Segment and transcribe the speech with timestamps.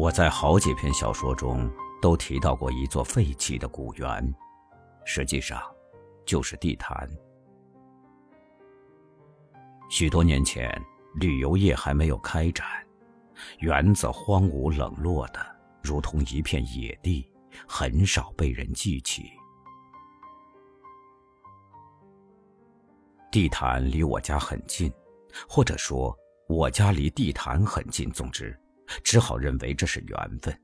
[0.00, 1.70] 我在好几篇小说中
[2.00, 4.34] 都提到过一座废弃的古园，
[5.04, 5.60] 实际上
[6.24, 7.06] 就是地坛。
[9.90, 10.74] 许多年前，
[11.16, 12.66] 旅游业还没有开展，
[13.58, 15.46] 园子荒芜冷落的
[15.82, 17.30] 如同一片野地，
[17.68, 19.30] 很少被人记起。
[23.30, 24.90] 地坛离我家很近，
[25.46, 26.16] 或者说
[26.48, 28.10] 我家离地坛很近。
[28.12, 28.58] 总之。
[29.02, 30.56] 只好认为这是缘分。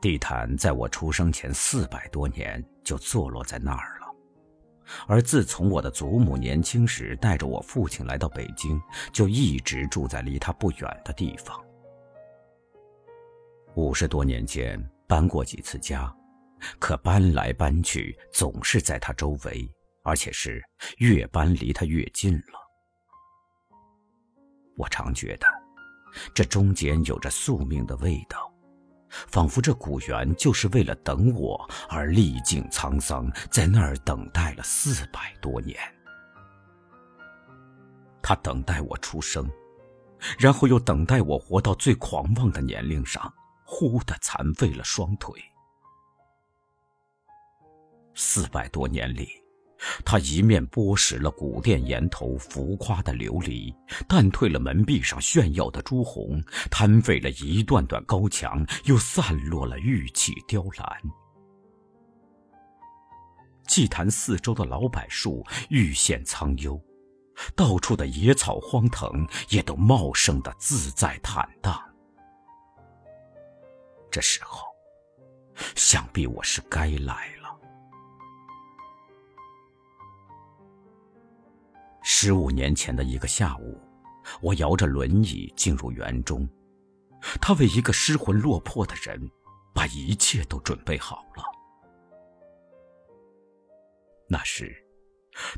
[0.00, 4.06] 地坛在我出生前四百多年就坐落在那儿了，
[5.08, 8.80] 而自从我的祖母年轻时带着我父亲来到北京，
[9.12, 11.60] 就一直住在离他不远的地方。
[13.74, 16.14] 五十多年间搬过几次家，
[16.78, 19.68] 可搬来搬去总是在他周围，
[20.02, 20.62] 而且是
[20.98, 22.57] 越搬离他越近了。
[24.78, 25.46] 我常觉得，
[26.32, 28.50] 这中间有着宿命的味道，
[29.10, 35.76] 仿佛这古园就是为了等我而历尽沧桑，在那儿等待了四百多年。
[38.22, 39.50] 他等待我出生，
[40.38, 43.32] 然后又等待我活到最狂妄的年龄上，
[43.64, 45.34] 忽的残废了双腿。
[48.14, 49.28] 四百多年里。
[50.04, 53.74] 他一面剥蚀了古殿檐头浮夸的琉璃，
[54.08, 61.00] 淡退了门壁上炫耀的朱红，贪废了一段段高墙，又散落了玉砌雕栏。
[63.66, 66.80] 祭坛四周的老柏树愈现苍幽，
[67.54, 71.78] 到处的野草荒藤也都茂盛的自在坦荡。
[74.10, 74.64] 这时候，
[75.76, 77.37] 想必我是该来了。
[82.10, 83.78] 十五年前的一个下午，
[84.40, 86.48] 我摇着轮椅进入园中。
[87.38, 89.20] 他为一个失魂落魄的人，
[89.74, 91.44] 把一切都准备好了。
[94.26, 94.74] 那时，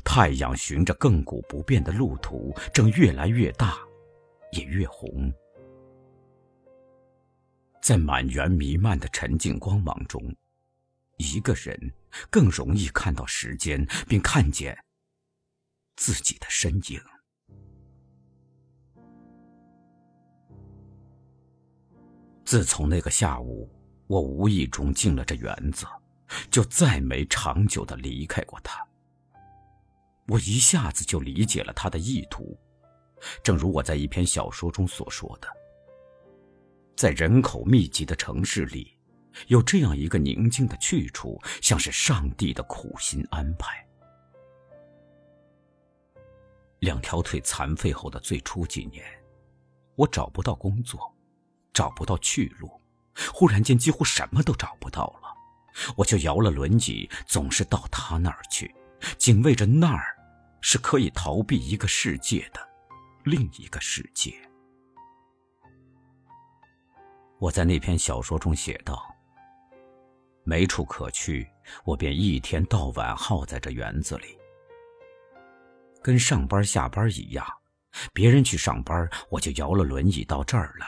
[0.03, 3.77] 太阳循着亘古不变的路途，正越来越大，
[4.51, 5.31] 也越红。
[7.81, 10.21] 在满园弥漫的沉静光芒中，
[11.15, 11.93] 一个人
[12.29, 14.77] 更容易看到时间，并看见。
[16.03, 16.99] 自己的身影。
[22.43, 23.69] 自从那个下午，
[24.07, 25.85] 我无意中进了这园子，
[26.49, 28.83] 就再没长久的离开过他。
[30.27, 32.57] 我一下子就理解了他的意图，
[33.43, 35.47] 正如我在一篇小说中所说的，
[36.97, 38.97] 在人口密集的城市里，
[39.49, 43.87] 有这样一个宁静的去处，像是上帝的苦心安排。
[46.81, 49.05] 两条腿残废后的最初几年，
[49.95, 51.15] 我找不到工作，
[51.71, 52.71] 找不到去路，
[53.31, 55.31] 忽然间几乎什么都找不到了。
[55.95, 58.73] 我就摇了轮椅，总是到他那儿去，
[59.15, 60.17] 警卫着那儿
[60.59, 62.59] 是可以逃避一个世界的
[63.25, 64.33] 另一个世界。
[67.37, 69.03] 我在那篇小说中写道
[70.43, 71.47] ：“没处可去，
[71.85, 74.35] 我便一天到晚耗在这园子里。”
[76.01, 77.45] 跟上班下班一样，
[78.11, 80.87] 别人去上班，我就摇了轮椅到这儿来。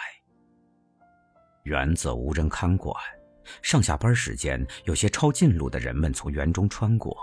[1.64, 2.96] 园子无人看管，
[3.62, 7.16] 上下班时间，有些抄近路的人们从园中穿过，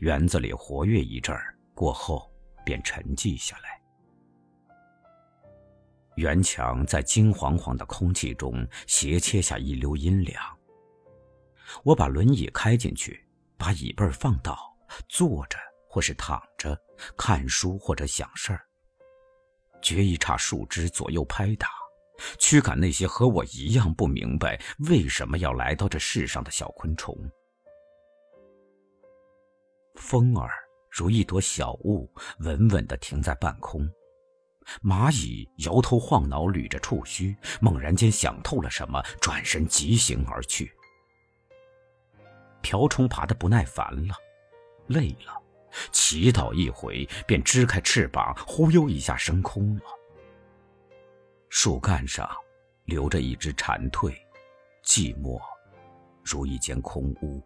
[0.00, 2.32] 园子里活跃一阵儿，过后
[2.64, 3.80] 便沉寂下来。
[6.16, 10.40] 园墙在金黄黄的空气中斜切下一溜阴凉。
[11.82, 14.56] 我把轮椅开进去，把椅背放倒，
[15.08, 15.58] 坐着。
[15.86, 16.80] 或是躺着
[17.14, 18.64] 看书，或者想事儿。
[19.82, 21.68] 掘一茬树枝，左右拍打，
[22.38, 24.58] 驱赶那些和我一样不明白
[24.88, 27.14] 为什么要来到这世上的小昆虫。
[29.96, 30.50] 风儿
[30.90, 33.86] 如一朵小雾，稳稳地停在半空。
[34.82, 40.72] 蚂蚁摇头晃脑，捋着触须，猛然间想透了什么，转身疾行而去。
[42.62, 44.14] 瓢虫爬得不耐烦了，
[44.86, 45.43] 累了。
[45.92, 49.82] 祈祷一回，便支开翅膀，忽悠一下升空了。
[51.48, 52.28] 树干上
[52.84, 54.14] 留着一只蝉蜕，
[54.84, 55.40] 寂寞
[56.22, 57.42] 如一间空屋。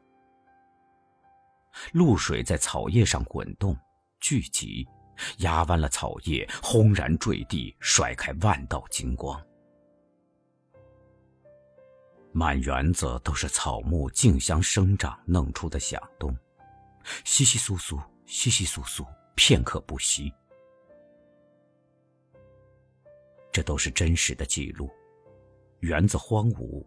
[1.92, 3.76] 露水在草叶上滚动
[4.18, 4.88] 聚集，
[5.38, 9.40] 压弯了草叶，轰然坠地，甩开万道金光。
[12.32, 16.36] 满园子都是草木竞相生长弄出的响动，
[17.24, 18.00] 稀稀疏疏。
[18.28, 20.30] 稀稀疏疏，片刻不息。
[23.50, 24.90] 这都是真实的记录。
[25.80, 26.84] 园子荒芜，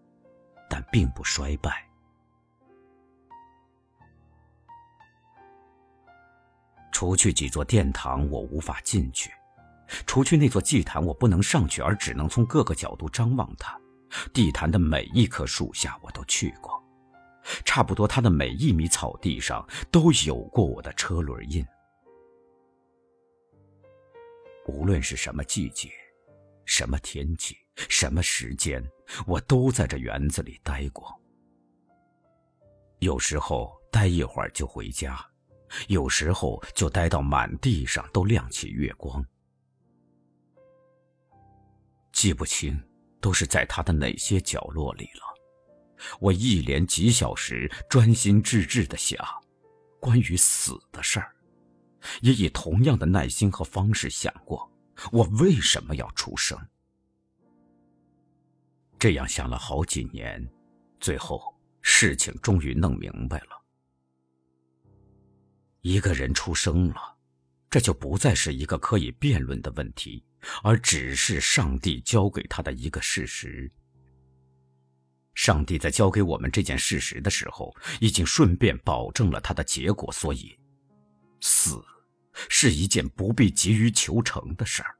[0.69, 1.83] 但并不衰败。
[6.91, 9.31] 除去几座殿堂，我无法进去；
[10.05, 13.79] 除去那座祭坛，我不能上去，而只能从各个角度张望它。
[14.31, 16.80] 地坛的每一棵树下，我都去过；
[17.65, 21.65] 差不多他的每一米草地上，都有过我的车轮印。
[24.67, 25.89] 无论是什么季节，
[26.65, 28.83] 什么天气，什么时间，
[29.25, 31.13] 我都在这园子里待过。
[32.99, 35.19] 有时候待一会儿就回家，
[35.87, 39.25] 有时候就待到满地上都亮起月光。
[42.13, 42.79] 记不清
[43.19, 45.30] 都是在他的哪些角落里了。
[46.19, 49.19] 我一连几小时专心致志地想
[49.99, 51.35] 关于死的事儿。
[52.21, 54.71] 也以同样的耐心和方式想过，
[55.11, 56.57] 我为什么要出生？
[58.97, 60.47] 这样想了好几年，
[60.99, 63.63] 最后事情终于弄明白了：
[65.81, 67.17] 一个人出生了，
[67.69, 70.23] 这就不再是一个可以辩论的问题，
[70.63, 73.71] 而只是上帝交给他的一个事实。
[75.33, 80.57] 上帝在交给我们这件事实的时候，已经顺便保证了他的结果，所以。
[81.39, 81.83] 死，
[82.49, 84.95] 是一件不必急于求成的事儿，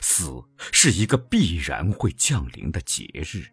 [0.00, 0.42] 死
[0.72, 3.44] 是一个必然会降临的节日。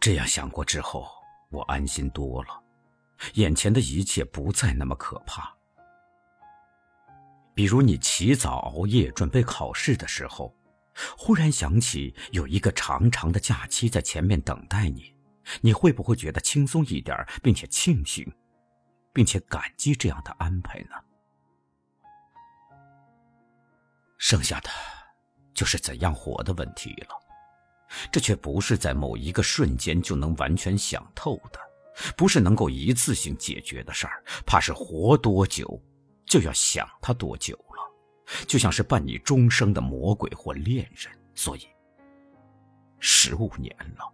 [0.00, 1.06] 这样想过之后，
[1.50, 2.62] 我安心多了，
[3.34, 5.54] 眼前的一切不再那么可怕。
[7.54, 10.52] 比如你起早熬夜准备考试的时候，
[11.16, 15.14] 忽然想起有一个长长的假期在前面等待你，
[15.60, 18.30] 你会不会觉得轻松一点，并且庆幸？
[19.12, 20.90] 并且感激这样的安排呢？
[24.18, 24.68] 剩下的
[25.54, 27.08] 就是怎样活的问题了。
[28.12, 31.58] 这却不是在某一个瞬间就能完全想透的，
[32.16, 34.22] 不是能够一次性解决的事儿。
[34.46, 35.82] 怕是活多久，
[36.24, 37.89] 就要想他多久了，
[38.46, 41.12] 就像是伴你终生的魔鬼或恋人。
[41.34, 41.66] 所以，
[42.98, 44.12] 十五年了，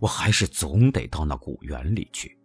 [0.00, 2.38] 我还是总得到那古园里去。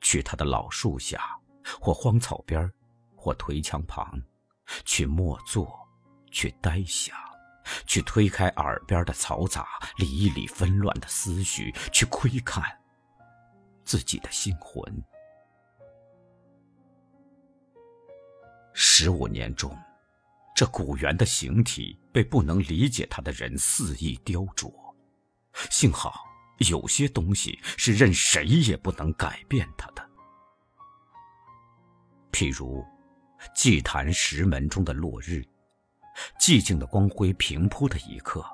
[0.00, 1.38] 去他的老树下，
[1.80, 2.70] 或荒草边
[3.14, 4.20] 或颓墙旁，
[4.84, 5.74] 去默坐，
[6.30, 7.16] 去呆想，
[7.86, 9.66] 去推开耳边的嘈杂，
[9.96, 12.62] 理一理纷乱的思绪，去窥看
[13.84, 15.02] 自己的心魂。
[18.78, 19.74] 十五年中，
[20.54, 24.70] 这古猿的形体被不能理解他的人肆意雕琢，
[25.70, 26.26] 幸好。
[26.70, 30.06] 有些东西是任谁也不能改变它的，
[32.32, 32.84] 譬如
[33.54, 35.42] 祭坛石门中的落日，
[36.38, 38.44] 寂静的光辉平铺的一刻，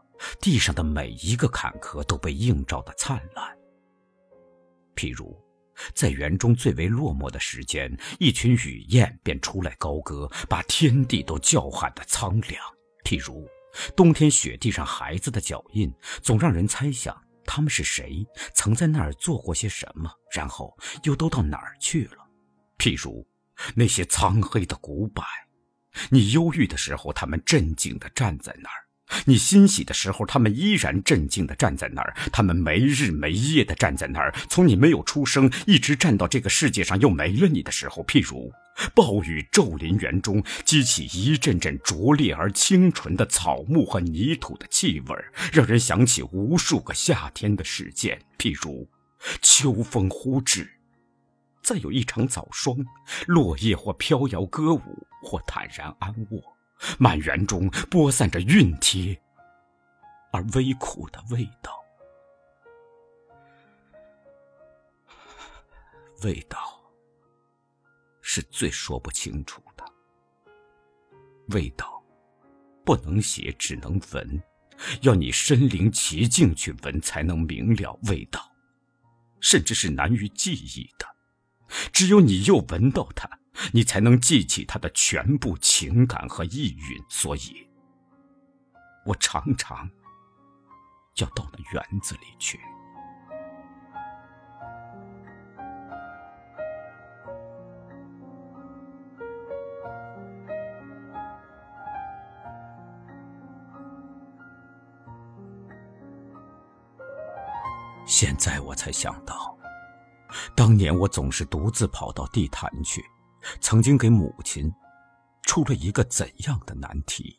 [0.40, 3.56] 地上的每一个坎坷都被映照的灿烂。
[4.94, 5.36] 譬如，
[5.94, 12.62] 在园中最为落寞的时间，一群雨燕便出来高歌，把天地都叫喊的苍凉。
[13.05, 13.49] 譬如，
[13.96, 15.93] 冬天雪地上孩子的脚印，
[16.23, 17.17] 总让人猜想。
[17.44, 18.25] 他们是谁？
[18.55, 20.11] 曾在那儿做过些什么？
[20.32, 22.19] 然后又都到哪儿去了？
[22.79, 23.27] 譬如
[23.74, 25.24] 那些苍黑的古柏，
[26.08, 28.81] 你忧郁的时候，他们镇静地站在那儿；
[29.26, 32.14] 你欣喜的时候，他们依然镇静地站在那儿。
[32.32, 38.04] 他们没日没夜地站在那儿，从你没有出生，一直站到这个世界上又没了你的时候。
[38.04, 38.52] 譬如。
[38.94, 45.14] 暴雨骤临园中，激起一阵阵灼烈而清纯的草木和泥土的气味，
[45.52, 48.19] 让人想起无数个夏天的事件。
[48.38, 48.88] 譬如，
[49.42, 50.66] 秋风忽至，
[51.62, 52.74] 再有一场早霜，
[53.26, 56.52] 落叶或飘摇歌舞，或坦然安卧，
[56.98, 59.20] 满园中播散着熨帖
[60.32, 61.84] 而微苦的味道，
[66.22, 66.81] 味道。
[68.24, 69.84] 是最说不清楚的
[71.48, 72.03] 味道，
[72.82, 74.43] 不能写，只能闻，
[75.03, 78.51] 要你身临其境去闻，才能明了味道，
[79.41, 81.06] 甚至是难于记忆的。
[81.93, 83.29] 只有你又闻到它，
[83.73, 87.05] 你才能记起它的全部情感和意蕴。
[87.09, 87.67] 所以，
[89.06, 89.89] 我常常
[91.17, 92.59] 要到那园子里去。
[108.05, 109.56] 现在我才想到，
[110.55, 113.03] 当年我总是独自跑到地坛去，
[113.61, 114.72] 曾经给母亲
[115.43, 117.39] 出了一个怎样的难题。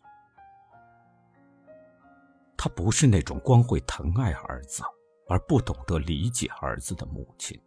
[2.58, 4.84] 她不是那种光会疼爱儿子
[5.28, 7.60] 而不懂得理解儿子的母亲。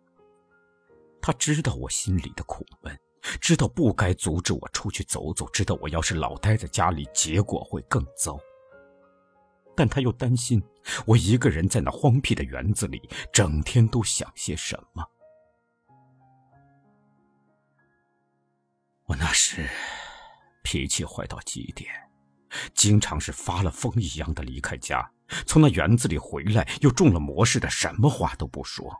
[1.21, 2.99] 她知道我心里的苦闷，
[3.40, 8.38] 知道不该阻止我出去走走，知道我要是老待在家里，结果会更糟。
[9.75, 10.62] 但她又担心
[11.05, 15.05] 我一个人在那荒僻的园子里，整天都想些什么。
[19.06, 19.68] 我那时
[20.62, 21.88] 脾气坏到极点，
[22.75, 25.08] 经常是发了疯一样的离开家，
[25.46, 28.92] 从那园子里回来又中了魔似的，什么话都不说。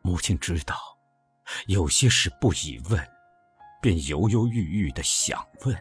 [0.00, 0.74] 母亲知道
[1.66, 3.06] 有些事不宜问，
[3.82, 5.76] 便犹犹豫豫的想问，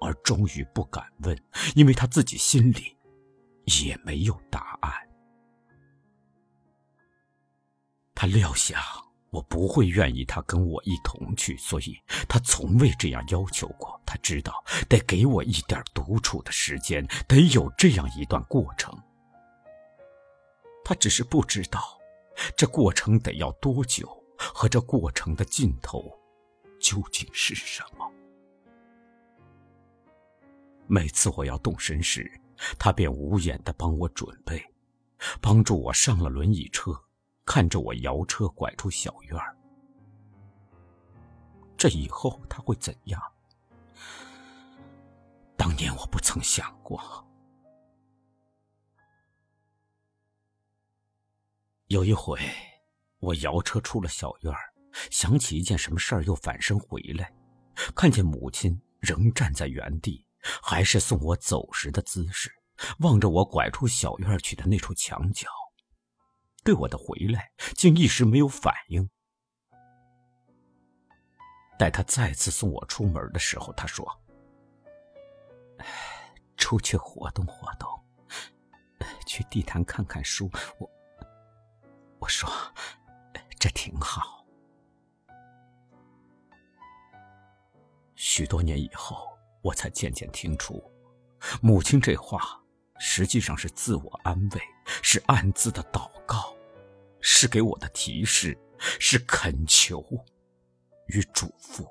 [0.00, 1.38] 而终于不敢问，
[1.74, 2.96] 因为她自己心里
[3.84, 4.90] 也没有答案。
[8.14, 9.05] 她料想。
[9.36, 11.94] 我不会愿意他跟我一同去，所以
[12.26, 14.00] 他从未这样要求过。
[14.06, 18.98] 他知道得给我一点独处的时间，得有这样一段过程。
[20.82, 21.82] 他只是不知道，
[22.56, 26.10] 这过程得要多久，和这过程的尽头
[26.80, 28.10] 究竟是什么。
[30.86, 32.30] 每次我要动身时，
[32.78, 34.64] 他便无言的帮我准备，
[35.42, 36.98] 帮助我上了轮椅车。
[37.46, 39.56] 看着我摇车拐出小院儿，
[41.76, 43.22] 这以后他会怎样？
[45.56, 47.00] 当年我不曾想过。
[51.86, 52.38] 有一回，
[53.20, 54.74] 我摇车出了小院儿，
[55.10, 57.32] 想起一件什么事儿，又返身回来，
[57.94, 60.26] 看见母亲仍站在原地，
[60.60, 62.50] 还是送我走时的姿势，
[62.98, 65.48] 望着我拐出小院去的那处墙角。
[66.66, 69.08] 对我的回来竟一时没有反应。
[71.78, 74.04] 待他再次送我出门的时候，他说
[76.58, 77.88] ：“出去活动活动，
[79.26, 80.90] 去地坛看看书。”我
[82.18, 82.50] 我说
[83.60, 84.44] ：“这挺好。”
[88.16, 90.82] 许多年以后，我才渐渐听出，
[91.62, 92.40] 母亲这话
[92.98, 94.60] 实际上是自我安慰，
[95.02, 96.55] 是暗自的祷告。
[97.28, 98.56] 是给我的提示，
[99.00, 100.00] 是恳求
[101.08, 101.84] 与嘱咐。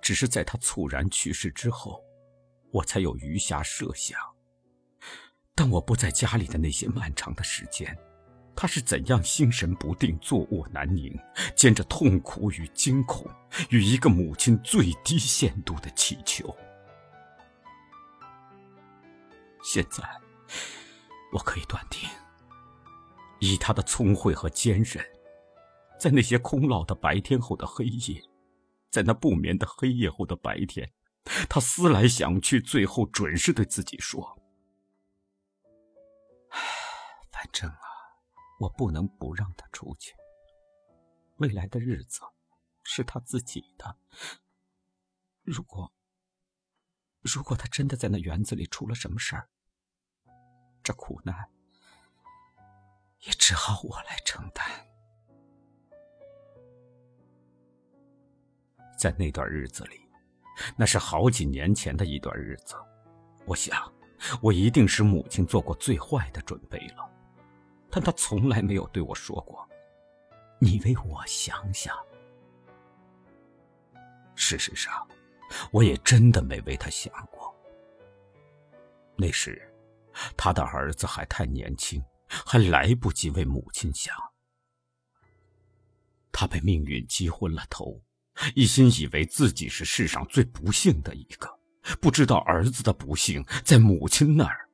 [0.00, 2.02] 只是在他猝然去世之后，
[2.70, 4.18] 我才有余暇设想。
[5.54, 7.94] 当我不在家里的那些漫长的时间，
[8.56, 11.14] 他是怎样心神不定、坐卧难宁，
[11.54, 13.30] 兼着痛苦与惊恐，
[13.68, 16.56] 与一个母亲最低限度的祈求。
[19.62, 20.02] 现在，
[21.30, 22.08] 我可以断定。
[23.42, 25.04] 以他的聪慧和坚韧，
[25.98, 28.22] 在那些空落的白天后的黑夜，
[28.88, 30.92] 在那不眠的黑夜后的白天，
[31.50, 34.40] 他思来想去，最后准是对自己说
[36.54, 36.60] ：“唉
[37.32, 37.82] 反正啊，
[38.60, 40.14] 我不能不让他出去。
[41.38, 42.20] 未来的日子
[42.84, 43.96] 是他自己的。
[45.42, 45.92] 如果，
[47.22, 49.48] 如果他真的在那园子里出了什么事儿，
[50.84, 51.50] 这苦难……”
[53.22, 54.66] 也只好我来承担。
[58.98, 60.00] 在那段日子里，
[60.76, 62.76] 那是好几年前的一段日子，
[63.46, 63.92] 我想，
[64.40, 67.08] 我一定是母亲做过最坏的准备了。
[67.90, 69.68] 但她从来没有对我说过
[70.60, 71.96] ：“你为我想想。”
[74.34, 75.06] 事实上，
[75.70, 77.54] 我也真的没为他想过。
[79.16, 79.70] 那时，
[80.36, 82.02] 他的儿子还太年轻。
[82.46, 84.14] 还来不及为母亲想，
[86.30, 88.02] 他被命运击昏了头，
[88.54, 91.58] 一心以为自己是世上最不幸的一个，
[92.00, 94.68] 不知道儿子的不幸在母亲那儿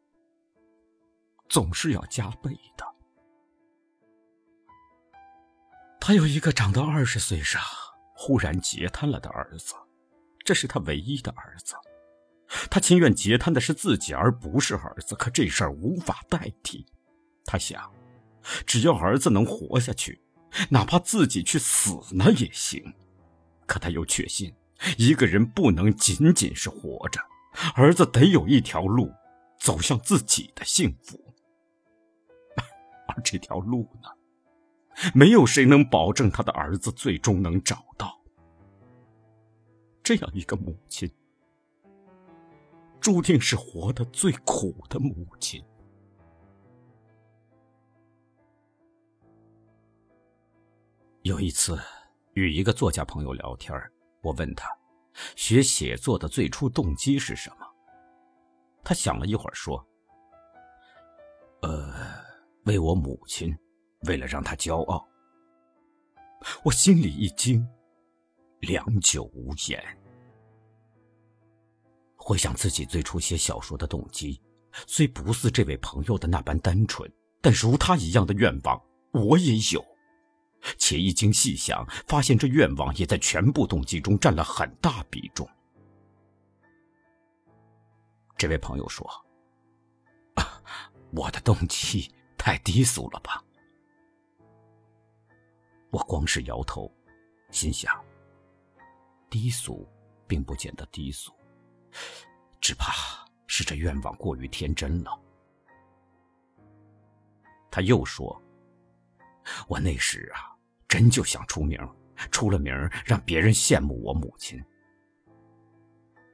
[1.48, 2.86] 总是要加倍的。
[6.00, 7.60] 他有一个长到二十岁上
[8.14, 9.74] 忽然截瘫了的儿子，
[10.44, 11.74] 这是他唯一的儿子，
[12.70, 16.86] 他情愿截瘫的是自己而不是儿子，可这事儿无法代替。
[17.50, 17.90] 他想，
[18.66, 20.20] 只要儿子能活下去，
[20.68, 22.92] 哪怕自己去死了也行。
[23.66, 24.54] 可他又确信，
[24.98, 27.18] 一个人不能仅仅是活着，
[27.74, 29.10] 儿子得有一条路，
[29.58, 31.18] 走向自己的幸福。
[33.06, 34.10] 而这条路呢，
[35.14, 38.14] 没有谁能保证他的儿子最终能找到。
[40.02, 41.10] 这样一个母亲，
[43.00, 45.64] 注定是活得最苦的母亲。
[51.28, 51.78] 有一次，
[52.32, 53.78] 与一个作家朋友聊天，
[54.22, 54.66] 我问他，
[55.36, 57.66] 学写作的最初动机是什么？
[58.82, 59.86] 他想了一会儿，说
[61.60, 61.92] ：“呃，
[62.64, 63.54] 为我母亲，
[64.06, 65.06] 为了让她骄傲。”
[66.64, 67.62] 我心里一惊，
[68.60, 69.84] 良久无言。
[72.16, 74.40] 回想自己最初写小说的动机，
[74.86, 77.06] 虽不似这位朋友的那般单纯，
[77.42, 78.82] 但如他一样的愿望，
[79.12, 79.84] 我也有。
[80.76, 85.48] 且一经细想，发现这愿望也在全部动机中占了很大比重。
[88.36, 89.08] 这位朋友说
[91.10, 93.42] ：“我的动机太低俗了吧？”
[95.90, 96.92] 我光是摇头，
[97.50, 97.92] 心想：
[99.30, 99.88] 低俗
[100.26, 101.32] 并不见得低俗，
[102.60, 102.92] 只怕
[103.46, 105.18] 是这愿望过于天真了。
[107.70, 108.40] 他又说
[109.68, 111.78] ：“我那时啊，真就想出名，
[112.30, 112.72] 出了名
[113.04, 114.62] 让别人羡慕我母亲。”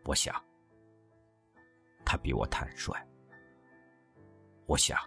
[0.04, 0.34] 我想，
[2.04, 2.94] 他比我坦率。
[4.66, 4.98] 我想，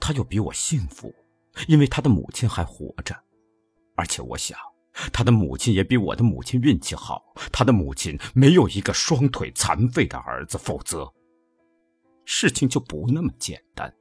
[0.00, 1.14] 他又比我幸福，
[1.66, 3.14] 因为他的母亲还活着。
[3.96, 4.56] 而且我想，
[5.12, 7.34] 他的母亲也比我的母亲运气好。
[7.52, 11.12] 他的母亲没有一个双腿残废的儿子，否则
[12.24, 13.92] 事情就不那么简单。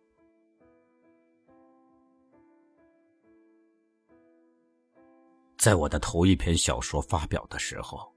[5.58, 8.14] 在我的头一篇小说发表的时候，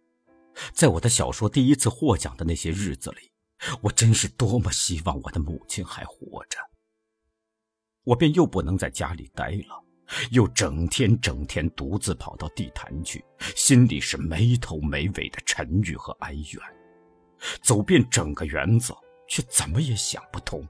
[0.73, 3.31] 在我的小说第一次获奖的那些日子里，
[3.83, 6.59] 我真是多么希望我的母亲还活着。
[8.05, 9.85] 我便又不能在家里待了。
[10.33, 16.61] 又整天整天独自跑到地坛去，心里是没头没尾的沉郁和哀怨，
[17.63, 18.93] 走遍整个园子，
[19.29, 20.67] 却怎么也想不通，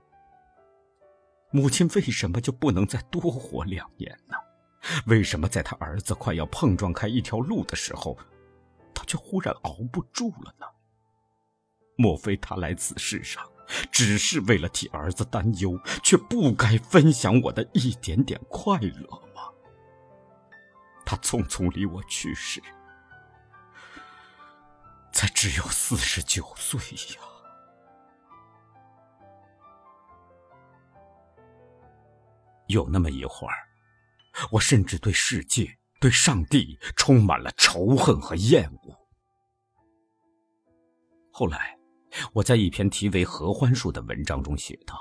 [1.50, 4.37] 母亲为什么就不能再多活两年呢？
[5.06, 8.16] 为什么在他儿子快要碰撞开一条路的时候，
[8.95, 10.66] 他却忽然熬不住了呢？
[11.97, 13.47] 莫非他来此世上，
[13.93, 19.50] 只是为了替儿子担忧，却不该分享我的一点点快乐吗？
[21.04, 22.62] 他匆匆离我去世，
[25.12, 26.80] 才只有四十九岁
[27.14, 27.23] 呀！
[32.69, 33.69] 有那么一会儿，
[34.52, 38.99] 我甚至对世界、对上帝充满了仇恨和厌恶。
[41.30, 41.78] 后来，
[42.32, 44.97] 我在一篇题为《合欢树》的文章中写道：“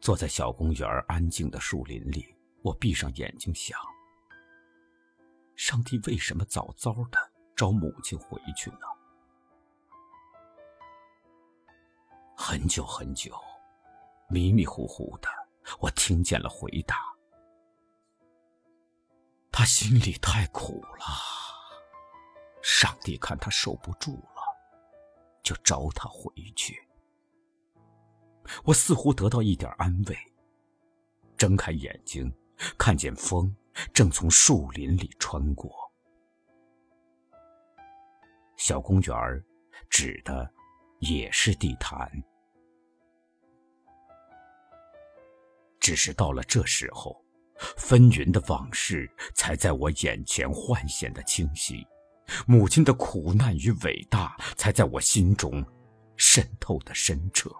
[0.00, 3.78] 坐在小公园安静的树林里，我闭上眼睛想。”
[5.56, 7.18] 上帝为什么早早的
[7.54, 8.78] 招母亲回去呢？
[12.34, 13.38] 很久很久，
[14.30, 15.28] 迷迷糊糊的，
[15.78, 16.96] 我听见了回答：
[19.52, 21.04] 他心里太苦了，
[22.62, 24.42] 上帝看他受不住了，
[25.42, 26.80] 就召他回去。
[28.64, 30.16] 我似乎得到一点安慰，
[31.36, 32.32] 睁开眼睛，
[32.78, 33.54] 看见风。
[33.94, 35.72] 正从树林里穿过，
[38.56, 39.44] 小公园
[39.88, 40.52] 指的
[40.98, 42.10] 也是地坛。
[45.78, 47.24] 只是到了这时候，
[47.76, 51.86] 纷纭的往事才在我眼前幻现的清晰，
[52.46, 55.64] 母亲的苦难与伟大才在我心中
[56.16, 57.50] 渗透的深彻。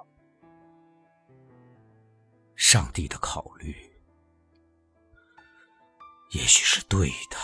[2.57, 3.75] 上帝的考虑。
[6.33, 7.37] 也许是对的。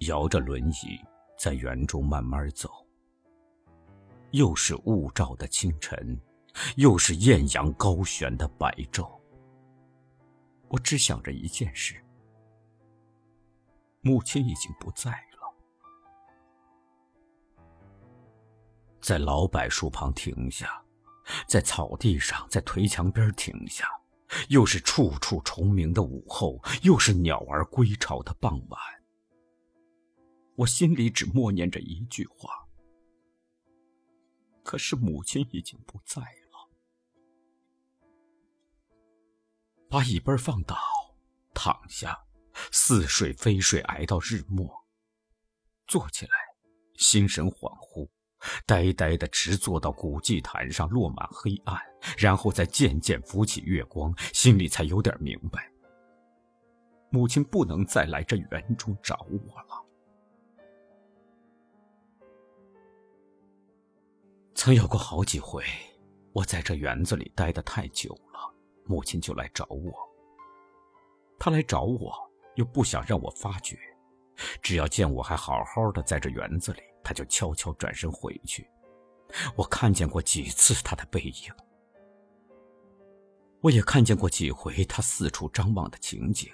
[0.00, 1.00] 摇着轮椅
[1.38, 2.85] 在园中慢慢走，
[4.36, 6.20] 又是雾罩的清晨，
[6.76, 9.18] 又是艳阳高悬的白昼。
[10.68, 12.04] 我只想着一件事：
[14.02, 15.54] 母亲已经不在了。
[19.00, 20.82] 在老柏树旁停下。
[21.48, 23.88] 在草地上，在颓墙边停下，
[24.48, 28.80] 又是处处虫鸣的午后，又是鸟儿归巢的傍晚。
[30.54, 32.65] 我心里只默念着一句话，
[34.66, 36.68] 可是母亲已经不在了。
[39.88, 40.76] 把椅背放倒，
[41.54, 42.18] 躺下，
[42.72, 44.68] 似睡非睡，挨到日没。
[45.86, 46.32] 坐起来，
[46.96, 48.08] 心神恍惚。
[48.66, 51.80] 呆呆的直坐到古祭坛上，落满黑暗，
[52.18, 55.70] 然后再渐渐浮起月光，心里才有点明白：
[57.10, 59.85] 母亲不能再来这园中找我了。
[64.56, 65.62] 曾有过好几回，
[66.32, 68.52] 我在这园子里待得太久了，
[68.86, 69.92] 母亲就来找我。
[71.38, 72.10] 她来找我，
[72.54, 73.78] 又不想让我发觉，
[74.62, 78.66] 只要见我还好好的在这园子里，他就悄悄转身回去。
[79.56, 81.52] 我看见过几次他的背影，
[83.60, 86.50] 我也看见过几回他四处张望的情景。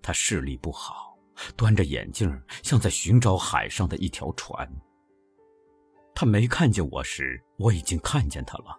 [0.00, 1.18] 他视力不好，
[1.54, 4.66] 端着眼镜，像在寻找海上的一条船。
[6.20, 8.78] 他没看见我时，我已经看见他了。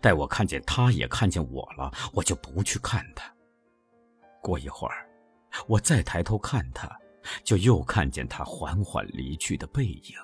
[0.00, 3.30] 待我看见他也看见我了，我就不去看他。
[4.40, 5.06] 过一会儿，
[5.66, 6.90] 我再抬头看他，
[7.44, 10.14] 就又看见他缓缓离去的背影。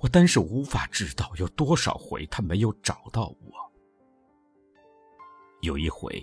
[0.00, 3.72] 我单是无法知道有多少回他没有找到我。
[5.60, 6.20] 有一回，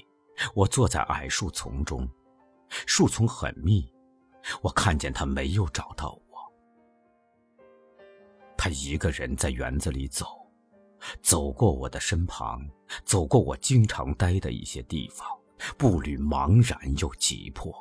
[0.53, 2.05] 我坐在矮树丛中，
[2.85, 3.89] 树丛很密，
[4.61, 6.24] 我看见他没有找到我。
[8.57, 10.25] 他一个人在园子里走，
[11.21, 12.67] 走过我的身旁，
[13.03, 15.27] 走过我经常待的一些地方，
[15.77, 17.73] 步履茫然又急迫。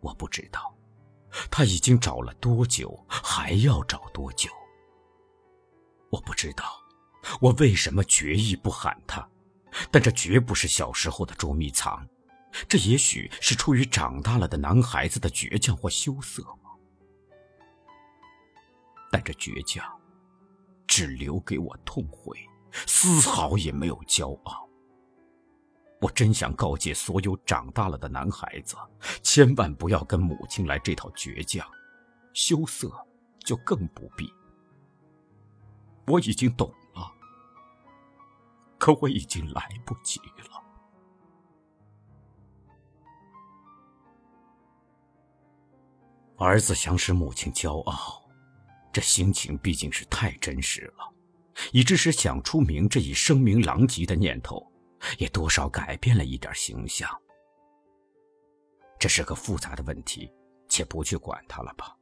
[0.00, 0.74] 我不知道。
[1.50, 4.50] 他已经找了多久，还要找多久？
[6.10, 6.64] 我不知道，
[7.38, 9.28] 我为什么决意不喊他？
[9.90, 12.08] 但这绝不是小时候的捉迷藏，
[12.66, 16.67] 这也许是出于长大了的男孩子的倔强或羞涩吗？
[19.10, 19.84] 但这倔强，
[20.86, 22.38] 只留给我痛悔，
[22.86, 24.68] 丝毫也没有骄傲。
[26.00, 28.76] 我真想告诫所有长大了的男孩子，
[29.22, 31.66] 千万不要跟母亲来这套倔强、
[32.32, 32.88] 羞涩，
[33.40, 34.32] 就更不必。
[36.06, 37.10] 我已经懂了，
[38.78, 40.62] 可我已经来不及了。
[46.36, 48.22] 儿子想使母亲骄傲，
[48.92, 51.14] 这心情毕竟是太真实了，
[51.72, 54.66] 以致使想出名这一声名狼藉的念头。
[55.16, 57.08] 也多少改变了一点形象。
[58.98, 60.28] 这是个复杂的问题，
[60.68, 61.96] 且不去管它了吧。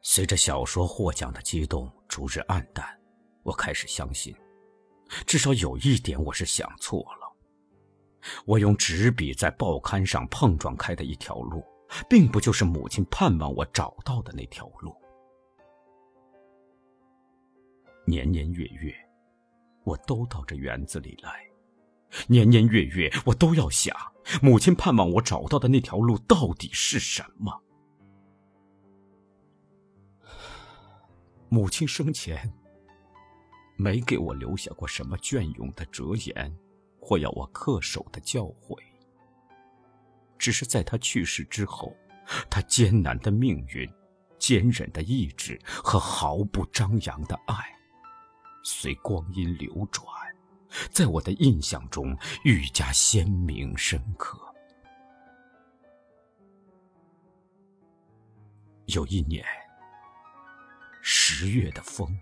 [0.00, 2.98] 随着小说获奖的激动逐日暗淡，
[3.42, 4.34] 我开始相信，
[5.26, 7.36] 至少有一点我是想错了。
[8.46, 11.62] 我用纸笔在报刊上碰撞开的一条路，
[12.08, 14.94] 并不就是母亲盼望我找到的那条路。
[18.06, 18.94] 年年月月。
[19.84, 21.44] 我都到这园子里来，
[22.28, 23.92] 年年月月，我都要想，
[24.40, 27.60] 母亲盼望我找到的那条路到底是什么。
[31.48, 32.54] 母亲生前
[33.76, 36.56] 没给我留下过什么隽永的哲言，
[37.00, 38.78] 或要我恪守的教诲。
[40.42, 41.96] 只是在他去世之后，
[42.50, 43.88] 他艰难的命运、
[44.40, 47.54] 坚韧的意志和毫不张扬的爱。
[48.64, 50.04] 随光阴流转，
[50.90, 54.36] 在我的印象中愈加鲜明深刻。
[58.86, 59.46] 有一年，
[61.02, 62.20] 十月的风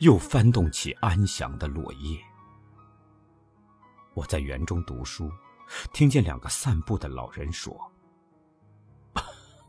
[0.00, 2.18] 又翻动起安详的落叶。
[4.14, 5.30] 我在园中读书，
[5.92, 7.92] 听见两个散步的老人说：“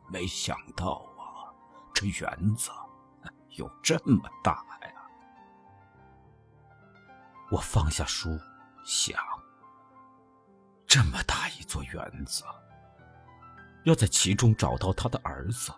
[0.10, 1.54] 没想到啊，
[1.94, 2.72] 这园子
[3.52, 4.94] 有这么大呀。”
[7.52, 8.40] 我放下书，
[8.86, 9.22] 想：
[10.88, 12.44] 这么大一座园子，
[13.84, 15.74] 要在其中找到他的儿子，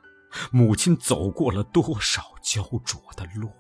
[0.52, 3.52] 母亲走过了多少焦灼的路？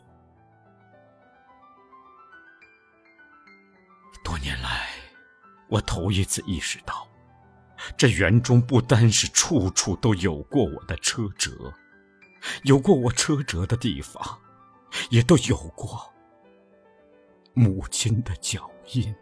[4.23, 4.82] 多年来，
[5.69, 7.07] 我头一次意识到，
[7.97, 11.51] 这园中不单是处处都有过我的车辙，
[12.63, 14.39] 有过我车辙的地方，
[15.09, 16.13] 也都有过。
[17.53, 19.13] 母亲的脚印。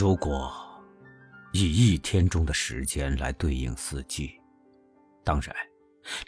[0.00, 0.50] 如果
[1.52, 4.32] 以一天中的时间来对应四季。
[5.22, 5.54] 当然，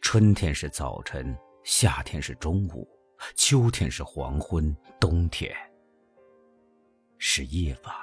[0.02, 2.86] 春天是早晨，夏天是中午，
[3.34, 5.50] 秋天是黄昏，冬天
[7.16, 7.94] 是夜晚。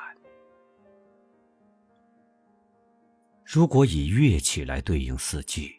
[3.45, 5.71] 如果以乐器来对应四季，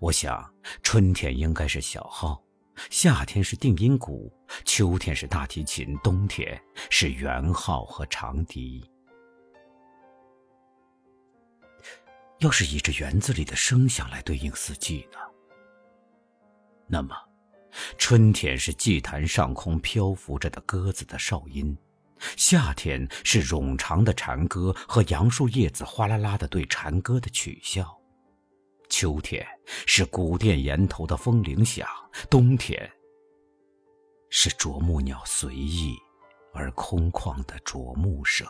[0.00, 0.50] 我想
[0.82, 2.42] 春天应该是小号，
[2.88, 4.32] 夏天是定音鼓，
[4.64, 8.82] 秋天是大提琴，冬天是圆号和长笛。
[12.38, 15.18] 要是以这园子里的声响来对应四季呢？
[16.86, 17.16] 那么，
[17.98, 21.76] 春天是祭坛上空漂浮着的鸽子的哨音，
[22.36, 27.98] 夏天是冗长的蝉歌和杨树叶子哗啦啦的对蝉歌的取笑，
[28.88, 29.44] 秋天
[29.86, 31.88] 是古殿檐头的风铃响，
[32.30, 32.90] 冬天
[34.30, 35.96] 是啄木鸟随意
[36.52, 38.46] 而空旷的啄木声。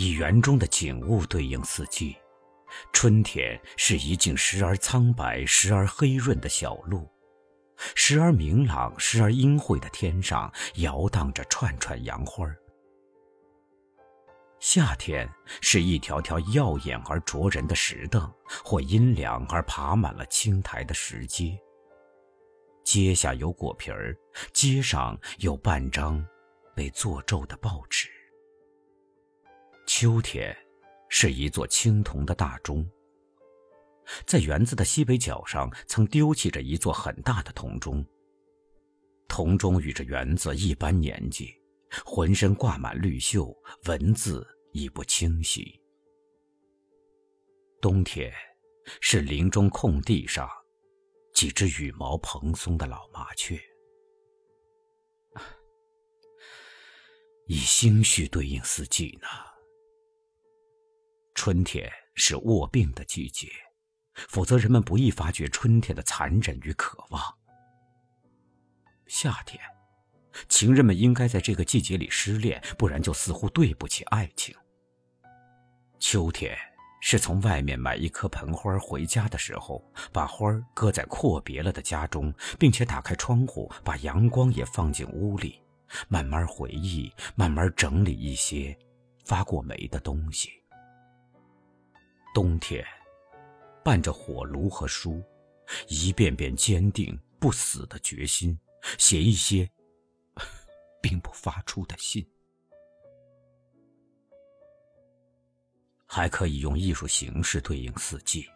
[0.00, 2.16] 以园中的景物对应四季。
[2.90, 7.06] 春天是一径时而苍白、时而黑润的小路，
[7.94, 12.48] 时而明朗、时而阴晦的天上摇荡着串串杨花。
[14.58, 18.26] 夏天是一条条耀眼而灼人的石凳，
[18.64, 21.58] 或阴凉而爬满了青苔的石阶。
[22.82, 24.16] 阶下有果皮儿，
[24.54, 26.26] 阶上有半张
[26.74, 28.08] 被做皱的报纸。
[29.92, 30.56] 秋天。
[31.08, 32.88] 是一座青铜的大钟，
[34.24, 38.06] 在园子的西北角上，曾丢弃着一座很大的铜钟。
[39.26, 41.52] 铜钟与这园子一般年纪，
[42.04, 43.52] 浑身挂满绿锈，
[43.86, 45.82] 文字已不清晰。
[47.80, 48.32] 冬天，
[49.00, 50.48] 是林中空地上
[51.34, 53.60] 几只羽毛蓬松的老麻雀。
[57.48, 59.26] 以星序对应四季呢？
[61.42, 63.48] 春天是卧病的季节，
[64.28, 67.22] 否则人们不易发觉春天的残忍与渴望。
[69.06, 69.58] 夏天，
[70.50, 74.54] 情人们应该在这个季节里失恋，不然就似乎对不起爱情。
[75.98, 76.54] 秋天
[77.00, 85.58] 是从外面买一棵盆花回家的时候，把花搁在阔别了的家中，并且打开窗户，把阳光也放进屋里，
[86.06, 88.78] 慢慢回忆，慢慢整理一些
[89.24, 90.59] 发过霉的东西。
[92.32, 92.84] 冬天，
[93.84, 95.22] 伴着火炉和书，
[95.88, 98.56] 一遍遍坚定不死的决心，
[98.98, 99.68] 写一些
[101.02, 102.24] 并不发出的信。
[106.06, 108.48] 还可以用艺术形式对应四季，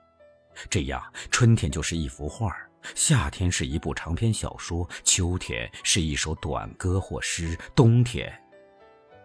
[0.71, 2.57] 这样春天就是一幅画
[2.95, 8.33] 夏天是一部长篇小说，秋天是一首短歌或诗，冬天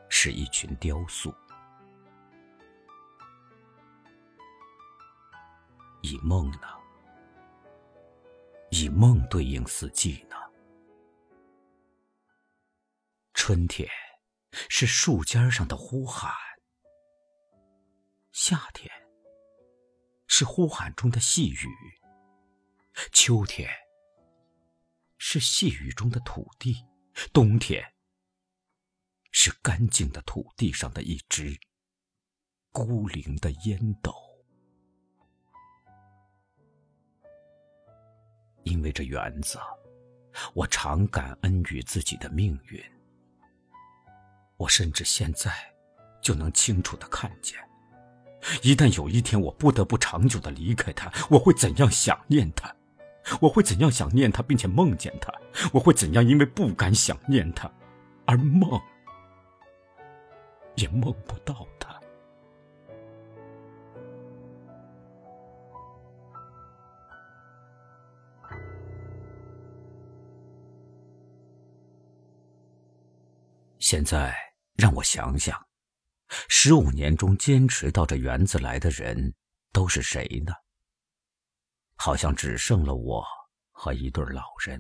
[0.10, 1.32] 是一群雕塑。
[6.02, 6.68] 以梦呢？
[8.72, 10.36] 以梦对应四季呢？
[13.34, 13.90] 春天
[14.70, 16.32] 是树尖上的呼喊，
[18.32, 18.90] 夏天
[20.28, 21.68] 是呼喊中的细雨，
[23.12, 23.70] 秋天
[25.18, 26.86] 是细雨中的土地，
[27.34, 27.94] 冬天
[29.32, 31.60] 是干净的土地上的一只
[32.72, 34.29] 孤零的烟斗。
[38.64, 39.58] 因为这园子，
[40.54, 42.82] 我常感恩于自己的命运。
[44.58, 45.52] 我甚至现在
[46.22, 47.58] 就能清楚的看见，
[48.62, 52.74] 一旦有一天我不得不长久的离开他，我会怎样想念他？
[53.42, 55.32] 我会怎样想念他，并且梦见他？
[55.72, 57.72] 我会怎样因为不敢想念他，
[58.26, 58.82] 而梦
[60.76, 61.99] 也梦不到他？
[73.90, 74.36] 现在
[74.76, 75.60] 让我想想，
[76.48, 79.34] 十五年中坚持到这园子来的人
[79.74, 80.54] 都是谁呢？
[81.96, 83.26] 好像只剩了我
[83.72, 84.80] 和一对老人。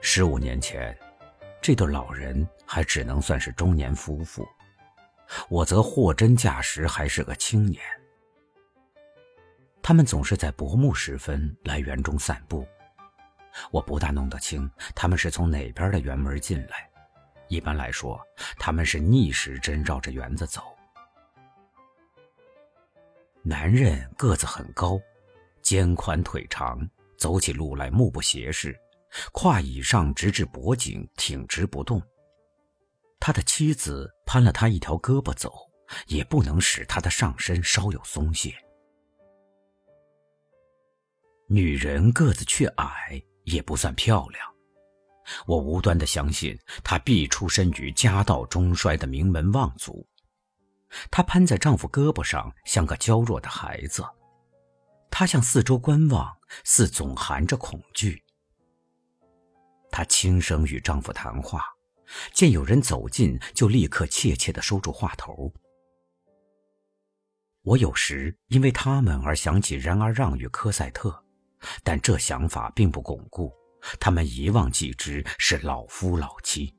[0.00, 0.98] 十五年前，
[1.62, 4.44] 这对老人还只能算是中年夫妇，
[5.48, 7.80] 我则货真价实还是个青年。
[9.80, 12.66] 他们总是在薄暮时分来园中散步。
[13.70, 16.88] 我不大弄得清他们是从哪边的园门进来。
[17.48, 18.20] 一般来说，
[18.58, 20.62] 他们是逆时针绕着园子走。
[23.42, 25.00] 男人个子很高，
[25.62, 28.76] 肩宽腿长，走起路来目不斜视，
[29.32, 32.02] 胯以上直至脖颈，挺直不动。
[33.20, 35.54] 他的妻子攀了他一条胳膊走，
[36.08, 38.52] 也不能使他的上身稍有松懈。
[41.46, 43.22] 女人个子却矮。
[43.46, 44.54] 也不算漂亮，
[45.46, 50.06] 我无端的相信她必出身于家道中衰的名门望族。
[51.10, 54.04] 她攀在丈夫胳膊上，像个娇弱的孩子。
[55.10, 58.22] 她向四周观望，似总含着恐惧。
[59.90, 61.64] 她轻声与丈夫谈话，
[62.32, 65.52] 见有人走近，就立刻怯怯地收住话头。
[67.62, 71.24] 我有时因为他们而想起然而让与科赛特，
[71.82, 73.52] 但这想法并不巩固。
[74.00, 76.74] 他们遗忘记之是老夫老妻。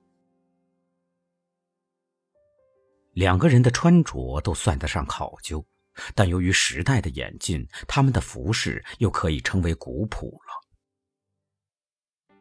[3.14, 5.66] 两个人的穿着都算得上考究，
[6.14, 12.36] 但由于时代的演进，他们的服饰又可以称为古朴了。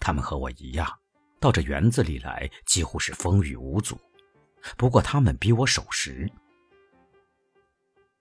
[0.00, 0.88] 他们和我一样，
[1.40, 3.98] 到这园子里来几乎是风雨无阻。
[4.76, 6.30] 不过他们比我守时，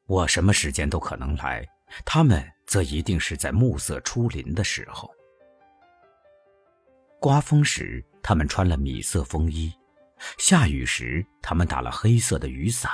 [0.07, 1.65] 我什么时间都可能来，
[2.03, 5.09] 他们则一定是在暮色初临的时候。
[7.19, 9.71] 刮风时，他们穿了米色风衣；
[10.37, 12.91] 下雨时，他们打了黑色的雨伞。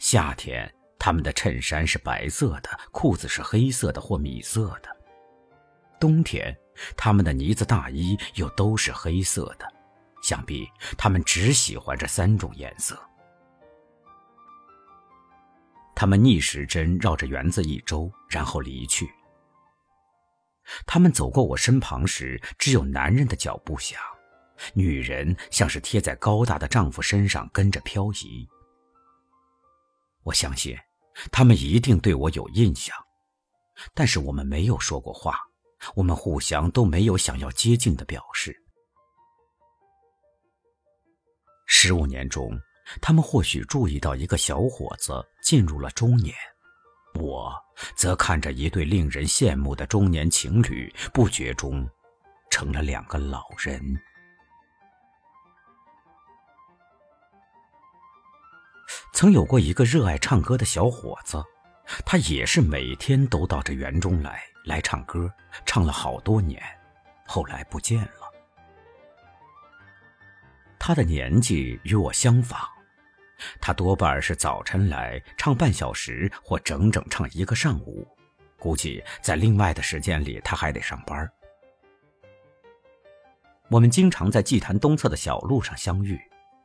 [0.00, 4.90] 夏天，他们的衬衫是白色的，裤子是黑色的或米色的；
[6.00, 6.54] 冬天，
[6.96, 9.66] 他们的呢子大衣又都是黑色的，
[10.22, 12.98] 想必他们只喜欢这三种颜色。
[15.96, 19.10] 他们逆时针绕着园子一周，然后离去。
[20.86, 23.98] 他们走过我身旁时，只有男人的脚步响，
[24.74, 28.46] 女人像是贴在高大的丈夫身上跟着漂移。
[30.22, 30.76] 我相信，
[31.32, 32.94] 他们一定对我有印象，
[33.94, 35.40] 但是我们没有说过话。
[35.94, 38.54] 我们互相都没有想要接近的表示。
[41.66, 42.58] 十五年中，
[43.00, 46.34] 他们或许注意到一个小伙子进入了中年，
[47.14, 47.54] 我
[47.94, 51.88] 则看着一对令人羡慕的中年情侣，不觉中
[52.50, 53.80] 成了两个老人。
[59.12, 61.42] 曾有过一个热爱唱歌的小伙子，
[62.04, 64.42] 他也是每天都到这园中来。
[64.64, 65.32] 来唱歌，
[65.64, 66.60] 唱了好多年，
[67.24, 68.32] 后来不见了。
[70.76, 72.60] 他的年纪与我相仿，
[73.60, 78.06] 他多半是早晨来唱半小时，或整整唱一个上午。
[78.58, 81.30] 估计在另外的时间里，他还得上班。
[83.68, 86.20] 我们经常在祭坛东侧的小路上相遇。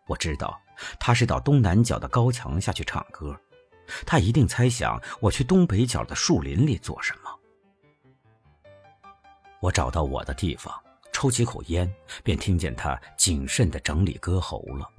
[0.08, 0.60] 我知道
[1.00, 3.40] 他是到东南角的高墙下去唱歌，
[4.06, 7.40] 他一定猜想我去东北角的树林里做什么。
[9.60, 10.74] 我找到我的地方，
[11.12, 11.92] 抽起口烟，
[12.24, 14.90] 便听见他谨慎地整理歌喉了。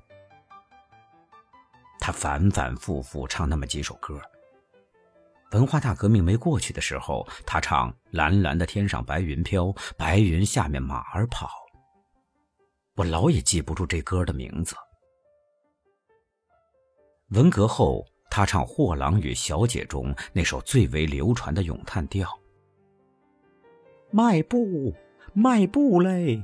[2.02, 4.20] 他反反复复唱那么几首歌。
[5.52, 11.46] 文化大革命没过去的时候，他唱《蓝蓝的天上白云飘，白云下面马儿跑》。
[12.96, 14.74] 我老也记不住这歌的名字。
[17.28, 22.28] 文革后，他唱《货郎与小姐》中那首最为流传的咏叹调。
[24.10, 24.92] 迈步，
[25.34, 26.42] 迈步嘞，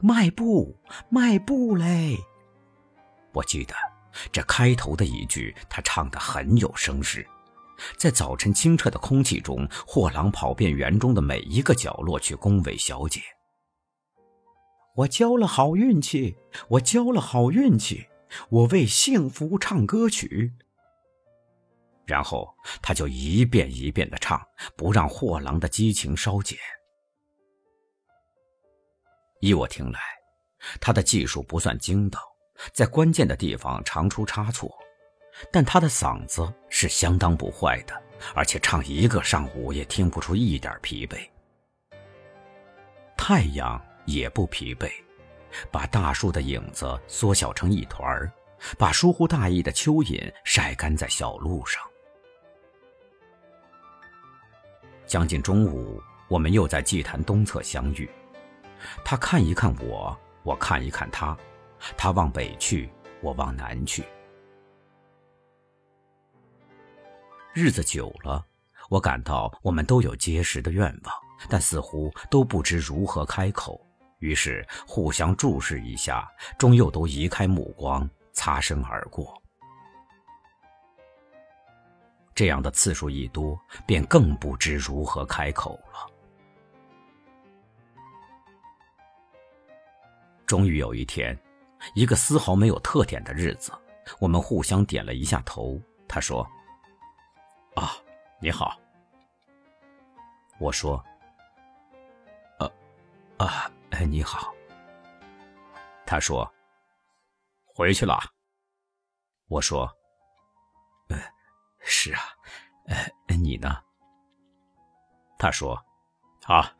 [0.00, 0.74] 迈步，
[1.10, 2.16] 迈步嘞。
[3.34, 3.74] 我记得
[4.32, 7.26] 这开头的一句，他唱得很有声势。
[7.98, 13.20] 在早晨清澈的空气中，货郎跑遍园中的每一个角落去恭维小姐。
[14.94, 16.36] 我交了好运气，
[16.68, 18.06] 我交了好运气，
[18.48, 20.54] 我为幸福唱歌曲。
[22.06, 24.40] 然后他就一遍一遍的唱，
[24.74, 26.56] 不让货郎的激情稍减。
[29.40, 30.00] 依我听来，
[30.80, 32.18] 他的技术不算精到，
[32.72, 34.70] 在关键的地方常出差错，
[35.50, 37.94] 但他的嗓子是相当不坏的，
[38.34, 41.18] 而且唱一个上午也听不出一点疲惫。
[43.16, 44.90] 太阳也不疲惫，
[45.70, 48.30] 把大树的影子缩小成一团儿，
[48.78, 51.82] 把疏忽大意的蚯蚓晒干在小路上。
[55.06, 58.08] 将近中午，我们又在祭坛东侧相遇。
[59.04, 61.36] 他看一看我，我看一看他，
[61.96, 64.04] 他往北去，我往南去。
[67.52, 68.44] 日子久了，
[68.88, 71.14] 我感到我们都有结实的愿望，
[71.48, 73.80] 但似乎都不知如何开口，
[74.18, 76.28] 于是互相注视一下，
[76.58, 79.40] 终又都移开目光，擦身而过。
[82.34, 86.12] 这样的次数一多，便更不知如何开口了。
[90.44, 91.36] 终于有一天，
[91.94, 93.72] 一个丝毫没有特点的日子，
[94.18, 95.80] 我们互相点了一下头。
[96.08, 96.46] 他说
[97.74, 97.92] ：“啊，
[98.40, 98.78] 你好。”
[100.58, 101.02] 我说
[102.58, 102.72] ：“呃，
[103.38, 103.70] 啊，
[104.08, 104.54] 你好。”
[106.06, 106.50] 他说
[107.66, 108.18] ：“回去了。”
[109.48, 109.86] 我说
[111.10, 111.18] ：“呃，
[111.80, 112.22] 是啊，
[112.86, 113.82] 呃，你呢？”
[115.38, 115.76] 他说
[116.46, 116.72] ：“啊，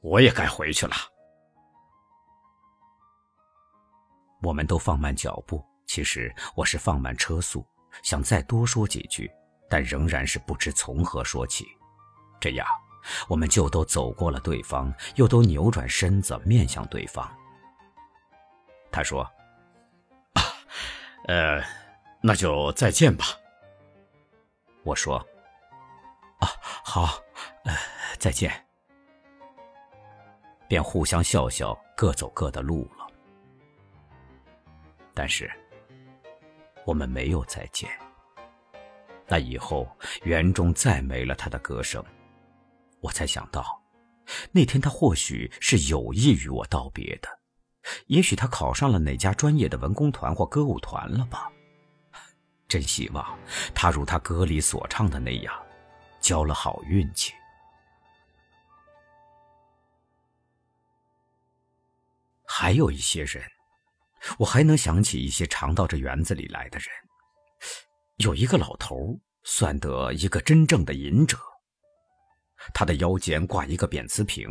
[0.00, 0.94] 我也该回去了。”
[4.40, 7.66] 我们都放慢脚步，其实我是放慢车速，
[8.02, 9.30] 想再多说几句，
[9.68, 11.66] 但仍然是不知从何说起。
[12.40, 12.66] 这样，
[13.28, 17.28] 我们就都走过了对方，又都扭转身子面向对方。
[18.92, 19.22] 他说
[20.34, 20.42] ：“啊，
[21.26, 21.62] 呃，
[22.22, 23.24] 那就再见吧。”
[24.84, 25.16] 我说
[26.38, 26.48] ：“啊，
[26.84, 27.20] 好，
[27.64, 27.74] 呃，
[28.18, 28.64] 再见。”
[30.68, 32.88] 便互相笑笑，各走各的路。
[35.18, 35.50] 但是，
[36.86, 37.90] 我们没有再见。
[39.26, 39.90] 那以后，
[40.22, 42.00] 园中再没了他的歌声。
[43.00, 43.82] 我才想到，
[44.52, 47.28] 那天他或许是有意与我道别的，
[48.06, 51.50] 也许他考上了哪家专业的文工团或歌舞团了吧。
[52.68, 53.36] 真希望
[53.74, 55.52] 他如他歌里所唱的那样，
[56.20, 57.34] 交了好运气。
[62.46, 63.42] 还有一些人，
[64.38, 66.88] 我还能想起一些常到这园子里来的人。
[68.16, 71.38] 有一个老头，算得一个真正的隐者。
[72.74, 74.48] 他的腰间挂一个扁瓷瓶，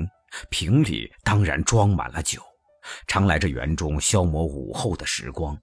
[0.50, 2.42] 瓶里当然装满了酒，
[3.08, 5.58] 常来这园中消磨午后的时光。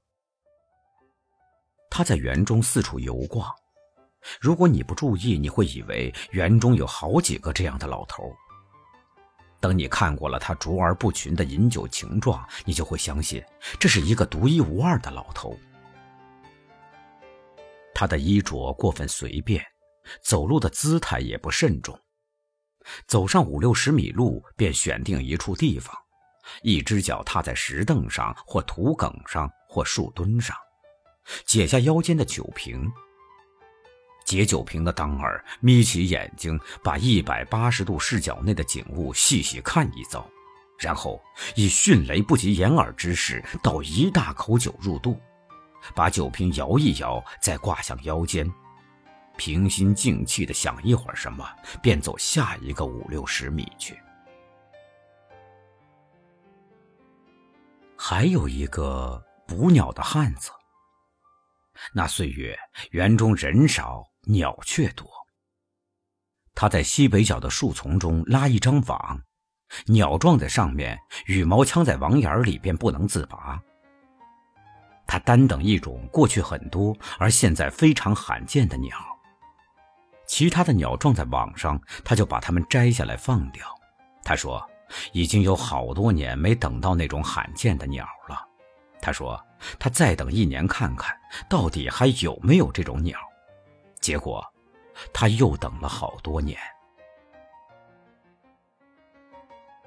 [1.91, 3.51] 他在园中四处游逛，
[4.41, 8.25] 如果你不注意，你会以为园中有好几个这样的老头。
[9.65, 13.43] 等你看过了他卓而不群的饮酒情状，你就会相信
[13.81, 15.59] 这是一个独一无二的老头。
[17.95, 19.65] 他的衣着过分随便，
[20.23, 21.99] 走路的姿态也不慎重。
[23.07, 25.97] 走上五六十米路，便选定一处地方，
[26.63, 30.55] 一只脚踏在石凳上，或土埂上，或树墩上，
[31.47, 32.87] 解下腰间的酒瓶。
[34.25, 40.27] 解酒瓶的当儿，眯起眼睛，把一百八十度视角内的景物细细看一遭，
[40.79, 41.23] 然后
[41.55, 45.21] 以迅雷不及掩耳之势倒一大口酒入肚，
[45.95, 48.51] 把酒瓶摇一摇，再挂向腰间。
[49.37, 51.45] 平心静气的想一会儿什么，
[51.83, 53.99] 便走下一个五六十米去。
[57.97, 60.51] 还有一个捕鸟的汉子。
[61.93, 62.57] 那岁月
[62.93, 65.07] 园中人少，鸟却多。
[66.55, 69.21] 他在西北角的树丛中拉一张网，
[69.87, 73.61] 鸟撞在上面，羽毛枪在网眼里便不能自拔。
[75.07, 78.97] 他单等一种过去很多而现在非常罕见的鸟。
[80.27, 83.67] 其他的鸟撞在网上，他就把它们摘下来放掉。
[84.23, 84.65] 他说
[85.13, 88.41] ：“已经有好多年没等到那种罕见的鸟了。”
[89.03, 89.39] 他说
[89.79, 91.15] ：“他再等一年看看，
[91.49, 93.19] 到底还有没有这种鸟。”
[94.05, 94.45] 结果，
[95.15, 96.59] 他又等了好多年。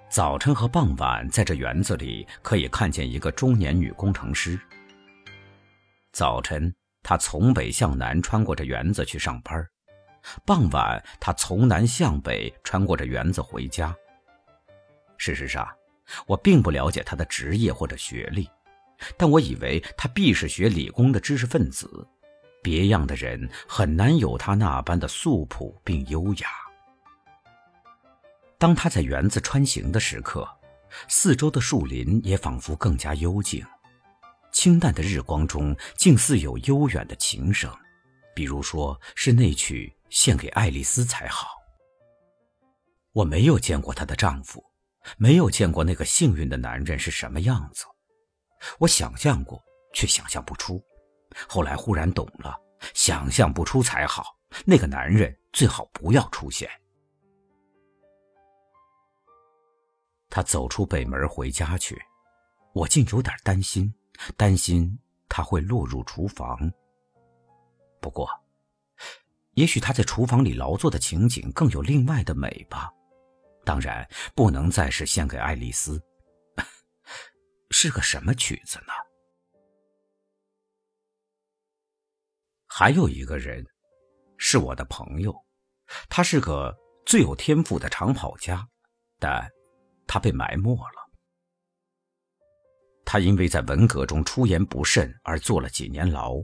[0.09, 4.59] 早晨和傍晚，在这园子里可以看见一个中年女工程师。
[6.11, 9.63] 早晨，她从北向南穿过这园子去上班。
[10.43, 13.95] 傍晚，他从南向北穿过这园子回家。
[15.19, 15.69] 事实上，
[16.25, 18.49] 我并不了解他的职业或者学历，
[19.15, 22.07] 但我以为他必是学理工的知识分子。
[22.61, 26.49] 别样的人很难有他那般的素朴并优雅。
[28.57, 30.47] 当他在园子穿行的时刻，
[31.07, 33.65] 四周的树林也仿佛更加幽静，
[34.51, 37.71] 清淡的日光中竟似有悠远的琴声，
[38.33, 39.93] 比如说是那曲。
[40.09, 41.49] 献给爱丽丝才好。
[43.11, 44.63] 我没有见过她的丈夫，
[45.17, 47.83] 没有见过那个幸运的男人是什么样子。
[48.79, 49.61] 我想象过，
[49.93, 50.81] 却想象不出。
[51.47, 52.59] 后来忽然懂了，
[52.93, 54.37] 想象不出才好。
[54.65, 56.69] 那个男人最好不要出现。
[60.29, 62.01] 他走出北门回家去，
[62.73, 63.93] 我竟有点担心，
[64.35, 64.97] 担心
[65.27, 66.71] 他会落入厨房。
[67.99, 68.29] 不过。
[69.53, 72.93] 也许他在厨房里劳作的情景更有另外的美吧，
[73.65, 75.99] 当然不能再是献给爱丽丝。
[77.71, 78.93] 是个什么曲子呢？
[82.79, 83.65] 还有一个人，
[84.37, 85.35] 是我的朋友，
[86.09, 86.71] 他是个
[87.07, 88.63] 最有天赋的长跑家，
[89.17, 89.49] 但
[90.05, 91.11] 他被埋没了。
[93.03, 96.35] 他因为在文革中出言不慎而坐了几年牢。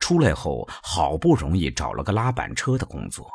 [0.00, 3.30] 出来后，好不容易找了个拉板车的工作，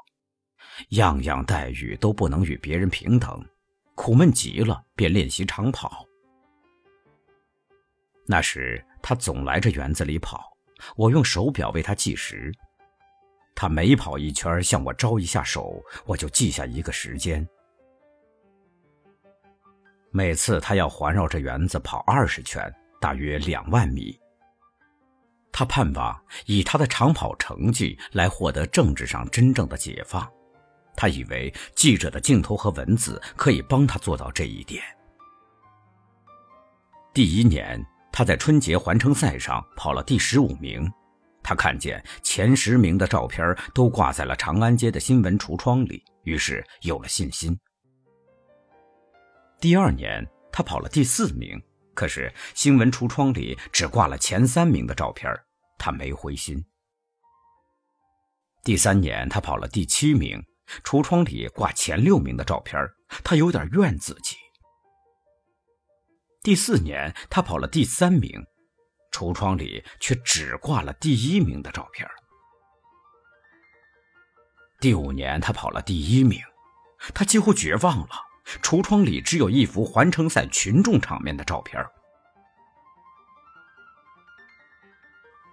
[0.90, 3.48] 样样待遇都不能与别人平等，
[3.94, 6.04] 苦闷极了，便练习长跑。
[8.26, 10.53] 那时他总来这园子里跑，
[10.96, 12.52] 我用手表为他计时。
[13.56, 17.48] 他每跑一圈，向我招一下手，我就记下一个时间。
[20.12, 24.20] 每次他要环绕着园子跑二十圈，大约两万米。
[25.52, 30.28] 他盼望以他的长跑成绩来获得政治上真正的解放。
[30.96, 34.84] 他以为记者的镜头和文字可以帮他做到这一点。
[37.14, 37.84] 第一年，
[38.14, 40.90] 他在春节环城赛上跑了第十五名。
[41.42, 47.60] 他看见前十名的照片都挂在了长安街的新闻橱窗里，于是有了信心。
[49.60, 51.60] 第二年，他跑了第四名，
[51.96, 55.30] 可是新闻橱窗里只挂了前三名的照片，
[55.78, 56.64] 他没灰心。
[58.64, 60.42] 第三年，他跑了第七名。
[60.84, 62.80] 橱窗里挂前六名的照片，
[63.22, 64.38] 他有点怨自己。
[66.44, 68.46] 第四年，他跑了第三名，
[69.14, 72.06] 橱窗里却只挂了第一名的照片。
[74.82, 76.42] 第五年，他跑了第一名，
[77.16, 78.10] 他几乎绝望了。
[78.62, 81.82] 橱窗里只有一幅环城赛群众场面的照片。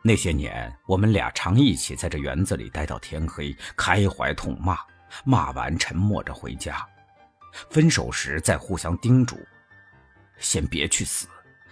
[0.02, 4.76] 那些年，我们俩常一起在这园子里待到天黑，开怀痛骂。
[5.24, 6.84] 骂完，沉默着回家。
[7.70, 9.36] 分手时再互相叮嘱：
[10.40, 11.28] 先别去死，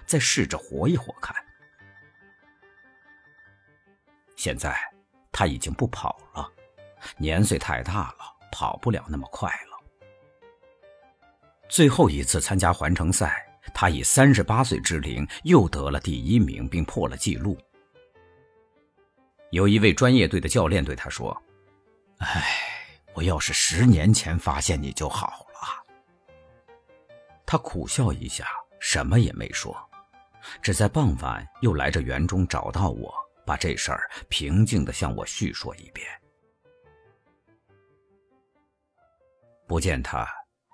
[0.06, 1.34] 再试着活一活看。
[4.36, 4.78] 现在
[5.32, 6.48] 他已经不跑了，
[7.16, 9.76] 年岁太大了，跑不了那么快了。
[11.68, 13.44] 最后一次参加环城赛，
[13.74, 17.58] 他以三十八岁之龄又得了第一名，并破了纪录。
[19.50, 21.36] 有一位专业队的教练对他说
[22.20, 22.64] ：“哎。”
[23.14, 25.44] 我要是十年前发现你就好。
[27.50, 28.46] 他苦笑一下，
[28.78, 29.74] 什么也没说，
[30.60, 33.10] 只在傍晚又来这园中找到我，
[33.46, 36.06] 把这事儿平静的向我叙说一遍。
[39.66, 40.28] 不见他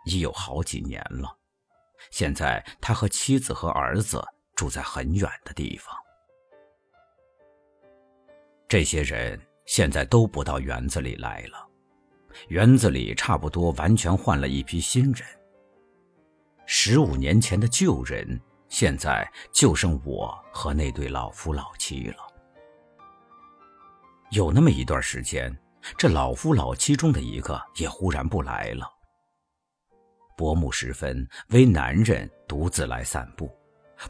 [0.05, 1.39] 已有好几年了，
[2.11, 4.21] 现在他和妻子和儿子
[4.57, 5.97] 住在很远的地方。
[8.67, 11.69] 这些人现在都不到园子里来了。
[12.49, 15.25] 园子里差不多完全换了一批新人。
[16.67, 22.17] 十五年前的旧人，现在就剩我和那对老夫老妻了。
[24.31, 25.55] 有那么一段时间，
[25.99, 28.91] 这老夫老妻中的一个也忽然不来了。
[30.37, 33.49] 薄暮时分，为男人独自来散步，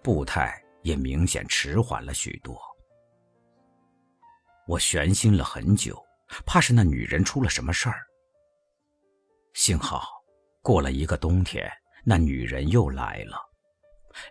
[0.03, 2.59] 步态也明显迟缓了许多。
[4.67, 6.03] 我悬心了很久，
[6.47, 8.01] 怕是那女人出了什么事儿。
[9.53, 10.09] 幸好，
[10.63, 11.71] 过了一个冬天，
[12.05, 13.37] 那女人又来了。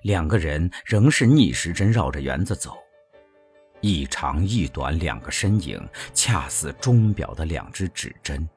[0.03, 2.77] 两个人仍是逆时针绕着园子走，
[3.81, 8.47] 一长一短两个身影，恰似钟表的两只指针。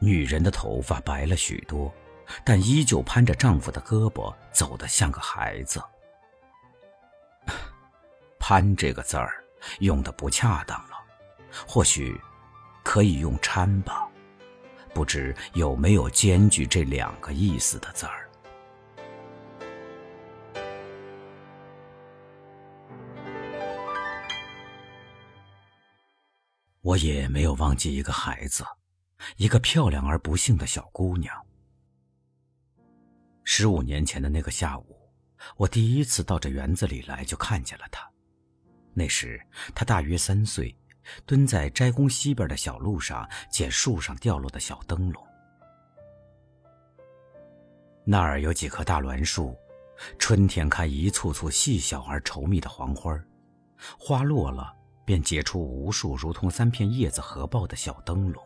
[0.00, 1.94] 女人的头发白了许多，
[2.44, 5.80] 但依旧攀着丈夫的胳膊，走得像个孩子。
[8.40, 9.42] 攀这个字儿
[9.78, 10.96] 用的不恰当了，
[11.66, 12.20] 或许
[12.82, 14.05] 可以用搀吧。
[14.96, 18.30] 不知有没有兼具这两个意思的字儿？
[26.80, 28.64] 我也没有忘记一个孩子，
[29.36, 31.30] 一个漂亮而不幸的小姑娘。
[33.44, 34.98] 十五年前的那个下午，
[35.58, 38.10] 我第一次到这园子里来，就看见了她。
[38.94, 39.38] 那时
[39.74, 40.74] 她大约三岁。
[41.24, 45.26] 蹲在斋宫西边的小路上捡树上掉落的小灯笼。
[48.04, 49.56] 那儿有几棵大栾树，
[50.18, 53.18] 春天开一簇簇细小而稠密的黄花，
[53.98, 54.72] 花落了
[55.04, 58.42] 便结出无数如同三片叶子合抱的小灯笼。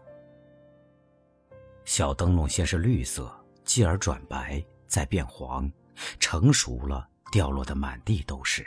[1.84, 3.30] 小灯笼先是绿色，
[3.64, 5.70] 继而转白，再变黄，
[6.18, 8.64] 成熟了，掉落的满地都是。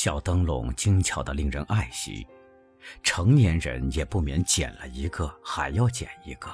[0.00, 2.24] 小灯笼精巧的令人爱惜，
[3.02, 6.48] 成年人也不免捡了一个，还要捡一个。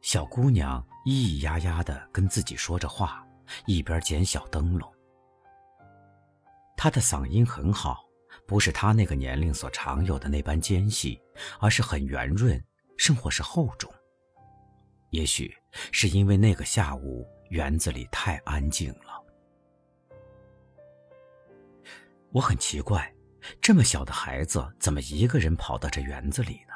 [0.00, 3.24] 小姑娘咿咿呀呀的跟自己说着话，
[3.66, 4.92] 一边捡小灯笼。
[6.76, 8.04] 她的嗓音很好，
[8.44, 11.22] 不是她那个年龄所常有的那般尖细，
[11.60, 12.60] 而是很圆润，
[12.98, 13.88] 甚或是厚重。
[15.10, 15.56] 也许
[15.92, 19.22] 是因为那个下午园子里太安静了。
[22.32, 23.14] 我很奇怪，
[23.60, 26.74] 这么小的孩子怎么一个人跑到这园子里呢？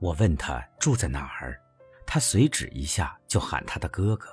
[0.00, 1.60] 我问他住在哪儿，
[2.04, 4.28] 他随指一下就喊他的哥哥。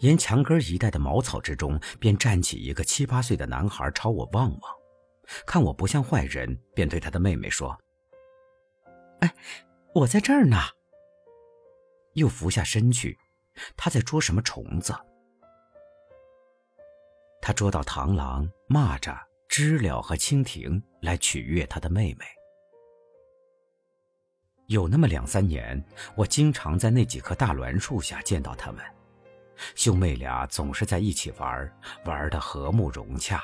[0.00, 4.60] 沿墙根一带的茅草之中，便站起一个七八岁的男孩朝我望望，
[5.46, 7.74] 看我不像坏人，便对他的妹妹说
[9.20, 9.34] ：“哎，
[9.94, 10.58] 我在这儿呢。”
[12.14, 13.16] 又俯下身去，
[13.76, 14.94] 他在捉什么虫子。
[17.40, 19.18] 他捉到螳螂、蚂蚱、
[19.48, 22.24] 知了和蜻蜓来取悦他的妹妹。
[24.66, 25.82] 有那么两三年，
[26.14, 28.84] 我经常在那几棵大栾树下见到他们，
[29.74, 33.42] 兄妹俩总是在一起玩，玩的和睦融洽，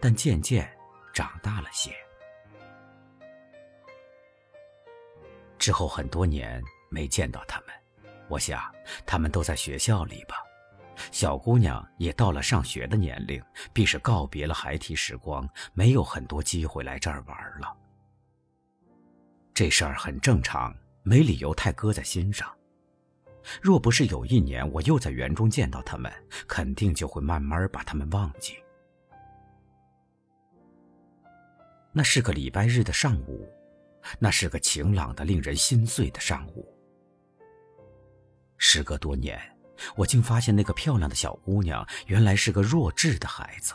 [0.00, 0.70] 但渐渐
[1.12, 1.90] 长大了些。
[5.58, 7.68] 之后很多年没见到他们，
[8.28, 8.62] 我想
[9.04, 10.43] 他们都在学校里吧。
[11.10, 13.42] 小姑娘也到了上学的年龄，
[13.72, 17.76] 必是告别了孩提时光，没有很多机会来这儿玩了。
[19.52, 22.52] 这事儿很正常，没理由太搁在心上。
[23.60, 26.12] 若不是有一年我又在园中见到他们，
[26.48, 28.56] 肯定就会慢慢把他们忘记。
[31.92, 33.48] 那是个礼拜日的上午，
[34.18, 36.74] 那是个晴朗的、令人心碎的上午。
[38.56, 39.53] 时隔多年。
[39.96, 43.74] 我竟发现那个漂亮的小姑娘原来是个弱智的孩子。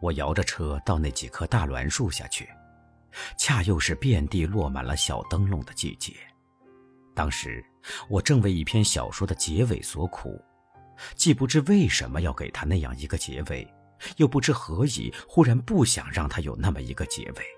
[0.00, 2.48] 我摇着车到那几棵大栾树下去，
[3.38, 6.14] 恰又是遍地落满了小灯笼的季节。
[7.14, 7.64] 当时
[8.08, 10.38] 我正为一篇小说的结尾所苦，
[11.14, 13.66] 既不知为什么要给他那样一个结尾，
[14.18, 17.55] 又不知何以忽然不想让他有那么一个结尾。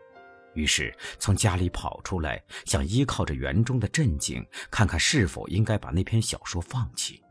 [0.55, 7.23] 于是从家里跑出来，想依靠着园中的镇静，看看是否应该把那篇小说放弃。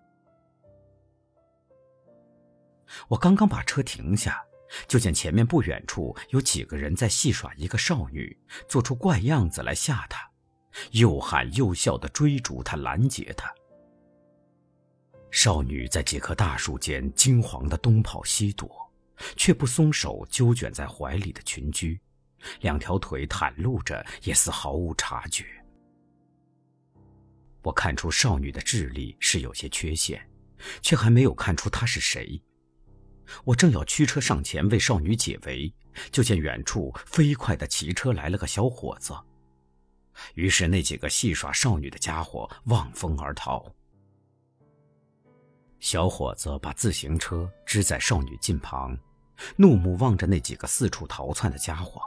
[3.09, 4.41] 我刚刚把车停下，
[4.87, 8.37] 就见前面不远处有几个人在戏耍一个少女，
[8.69, 10.29] 做出怪样子来吓她，
[10.91, 13.53] 又喊又笑的追逐她，拦截她。
[15.29, 18.89] 少女在几棵大树间惊慌的东跑西躲，
[19.35, 21.99] 却不松手揪卷在怀里的裙裾。
[22.61, 25.45] 两条腿袒露着，也似毫无察觉。
[27.63, 30.25] 我看出少女的智力是有些缺陷，
[30.81, 32.41] 却还没有看出她是谁。
[33.43, 35.73] 我正要驱车上前为少女解围，
[36.11, 39.13] 就见远处飞快的骑车来了个小伙子。
[40.35, 43.69] 于是那几个戏耍少女的家伙望风而逃。
[45.79, 48.97] 小伙子把自行车支在少女近旁，
[49.57, 52.01] 怒目望着那几个四处逃窜的家伙。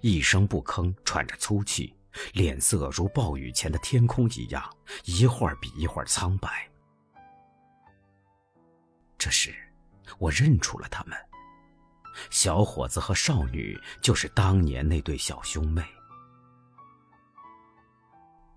[0.00, 1.94] 一声不吭，喘着粗气，
[2.32, 6.68] 脸色如暴雨前的天空一样，一会儿比一会儿苍白。
[9.18, 9.54] 这时，
[10.18, 11.16] 我认出了他们，
[12.30, 15.82] 小伙子和少女就是当年那对小兄妹。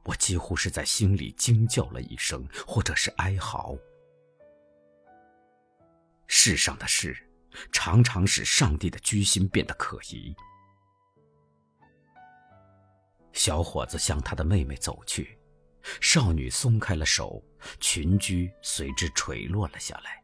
[0.03, 3.75] 我几乎是在心里惊叫了一声，或者是哀嚎。
[6.25, 7.15] 世上的事，
[7.71, 10.35] 常常使上帝的居心变得可疑。
[13.33, 15.37] 小伙子向他的妹妹走去，
[16.01, 17.43] 少女松开了手，
[17.79, 20.21] 裙裾随之垂落了下来。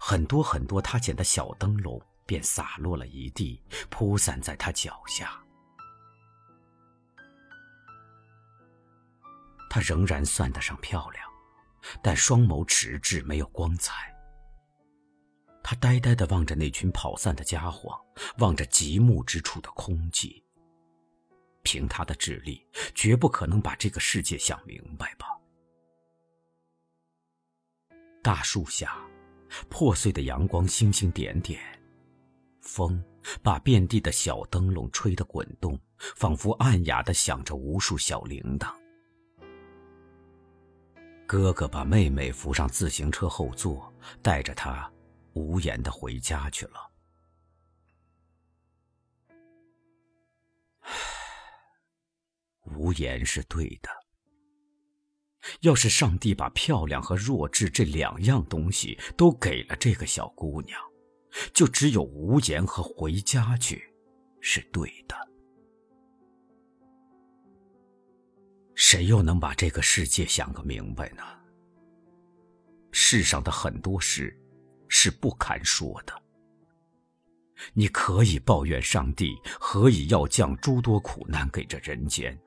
[0.00, 5.40] 很多很多他捡的小灯笼便洒落了一地，铺散在他脚下。
[9.70, 11.24] 她仍然算得上漂亮，
[12.02, 14.14] 但双眸迟滞，没有光彩。
[15.62, 17.98] 他呆呆地望着那群跑散的家伙，
[18.38, 20.42] 望着极目之处的空寂。
[21.68, 25.26] 凭他的智力，绝不可能把这个世界想明白吧？
[28.22, 28.96] 大树下，
[29.68, 31.60] 破碎的阳光星星点点，
[32.62, 33.04] 风
[33.42, 35.78] 把遍地的小灯笼吹得滚动，
[36.16, 38.74] 仿佛暗哑的响着无数小铃铛。
[41.26, 43.92] 哥哥把妹妹扶上自行车后座，
[44.22, 44.90] 带着她
[45.34, 46.90] 无言的回家去了。
[52.76, 53.88] 无言是对的。
[55.60, 60.78] 要是上帝把漂亮和弱智这两样东西都给了这个小姑娘，
[61.54, 63.82] 就只有无言和回家去
[64.40, 65.16] 是对的。
[68.74, 71.22] 谁又能把这个世界想个明白呢？
[72.90, 74.36] 世上的很多事
[74.88, 76.12] 是不堪说的。
[77.72, 82.38] 你可以抱怨上帝何以要降诸多苦难给这人间。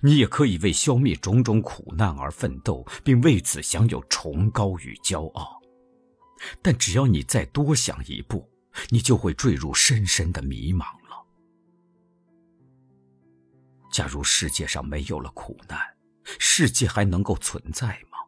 [0.00, 5.60] 你也可以为消灭种种苦难而奋斗，并为此享有崇高与骄傲，
[6.62, 8.48] 但只要你再多想一步，
[8.88, 11.24] 你就会坠入深深的迷茫了。
[13.92, 15.78] 假如世界上没有了苦难，
[16.38, 18.18] 世界还能够存在吗？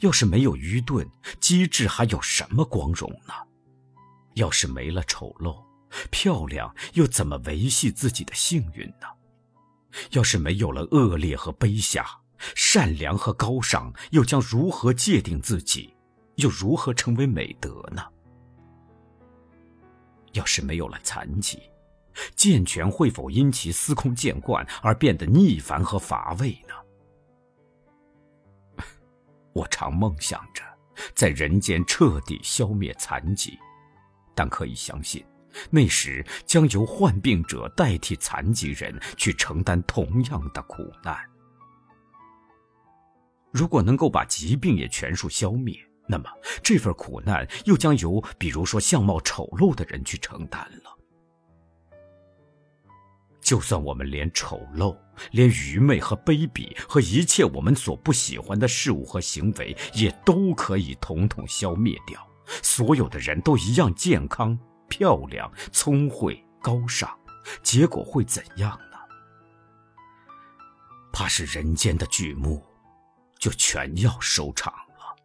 [0.00, 1.08] 要是没有愚钝，
[1.40, 3.32] 机智还有什么光荣呢？
[4.34, 5.64] 要是没了丑陋，
[6.10, 9.08] 漂亮又怎么维系自己的幸运呢？
[10.12, 12.06] 要是没有了恶劣和卑下，
[12.54, 15.94] 善良和高尚又将如何界定自己？
[16.36, 18.02] 又如何成为美德呢？
[20.32, 21.60] 要是没有了残疾，
[22.36, 28.84] 健全会否因其司空见惯而变得腻烦和乏味呢？
[29.52, 30.62] 我常梦想着
[31.14, 33.58] 在人间彻底消灭残疾，
[34.34, 35.24] 但可以相信，
[35.70, 41.16] 那时将由患病者代替残疾人去承担同样的苦难。
[43.52, 45.76] 如果能够把疾病也全数消灭，
[46.06, 46.30] 那么
[46.62, 50.96] 这份苦难又将由比如说相貌丑陋的人去承担了。
[53.40, 54.96] 就算我们连丑陋、
[55.32, 62.24] 连愚昧和卑鄙和一切我们所不喜欢的事物和行为，也都可以统统消灭掉，
[62.62, 64.56] 所有的人都一样健康、
[64.90, 67.18] 漂亮、聪慧、高尚，
[67.62, 68.98] 结果会怎样呢？
[71.10, 72.62] 怕是人间的剧目。
[73.38, 75.16] 就全要收场了。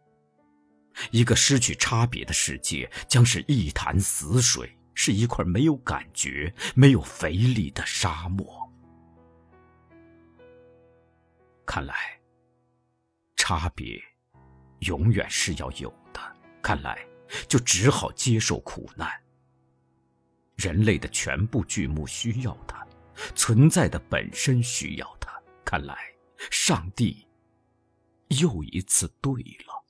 [1.10, 8.72] 一个失去差别的世界，将是一潭死水，是一块没有感觉、没有肥力的沙漠。
[11.66, 12.18] 看来，
[13.36, 14.02] 差别
[14.78, 16.36] 永远是要有的。
[16.62, 17.06] 看来，
[17.46, 19.10] 就只好接受苦难。
[20.56, 22.86] 人类的全部剧目需要它，
[23.34, 25.30] 存在的本身需要它。
[25.64, 25.96] 看来，
[26.50, 27.26] 上帝。
[28.40, 29.84] 又一次对了。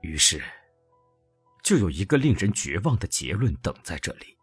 [0.00, 0.42] 于是，
[1.62, 4.38] 就有一个令人绝望的结论等在这里：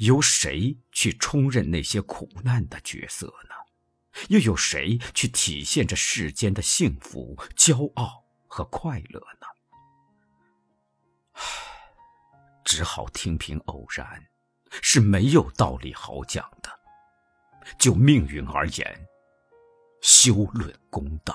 [0.00, 3.54] 由谁去充任那些苦难的角色呢？
[4.28, 9.39] 又有谁去体现这世间的幸福、骄傲和快乐呢？
[12.64, 14.26] 只好听凭偶然，
[14.82, 16.70] 是没有道理好讲的。
[17.78, 19.06] 就命运而言，
[20.00, 21.34] 休论公道。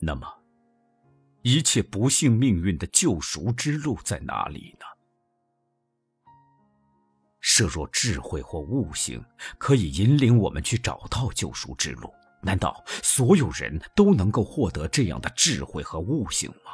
[0.00, 0.26] 那么，
[1.42, 4.86] 一切不幸命运的救赎之路在哪里呢？
[7.40, 9.24] 设若智慧或悟性
[9.56, 16.72] 可以引领我们去找到救赎之路，难道所有人都能够获得这样的智慧和悟性吗？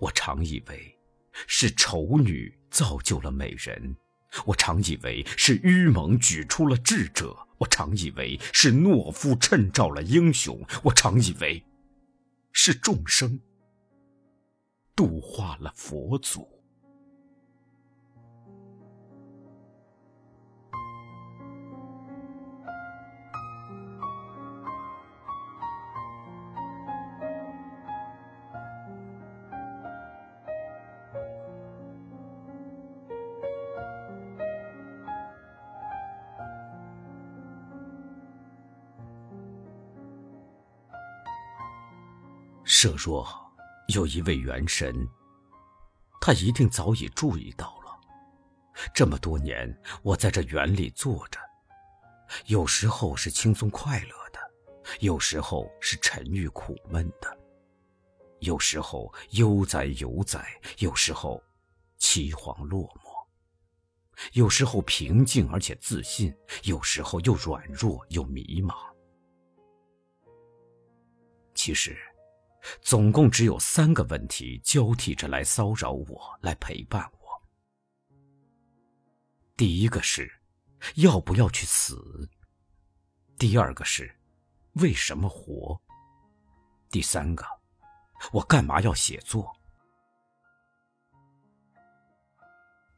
[0.00, 0.96] 我常以为，
[1.46, 2.54] 是丑女。
[2.68, 3.96] 造就了美人，
[4.44, 11.64] 我常以为是愚蒙举出了智者；我常以为是懦夫衬照了英雄；我常以为
[12.52, 13.40] 是众生
[14.94, 16.46] 度化了佛祖。
[42.86, 43.26] 设若
[43.88, 44.94] 有一位元神，
[46.20, 47.98] 他一定早已注意到了。
[48.94, 51.40] 这么多年，我在这园里坐着，
[52.46, 54.38] 有时候是轻松快乐的，
[55.00, 57.36] 有时候是沉郁苦闷的，
[58.38, 60.46] 有时候悠哉游哉，
[60.78, 61.42] 有时候
[61.98, 63.26] 凄惶落寞，
[64.34, 66.32] 有时候平静而且自信，
[66.62, 68.76] 有时候又软弱又迷茫。
[71.52, 71.96] 其实。
[72.80, 77.26] 总共只有三个问题交替着来骚扰我，来陪伴我。
[79.56, 80.30] 第一个是，
[80.96, 82.28] 要不要去死？
[83.38, 84.14] 第二个是，
[84.74, 85.80] 为什么活？
[86.90, 87.44] 第三个，
[88.32, 89.54] 我干嘛要写作？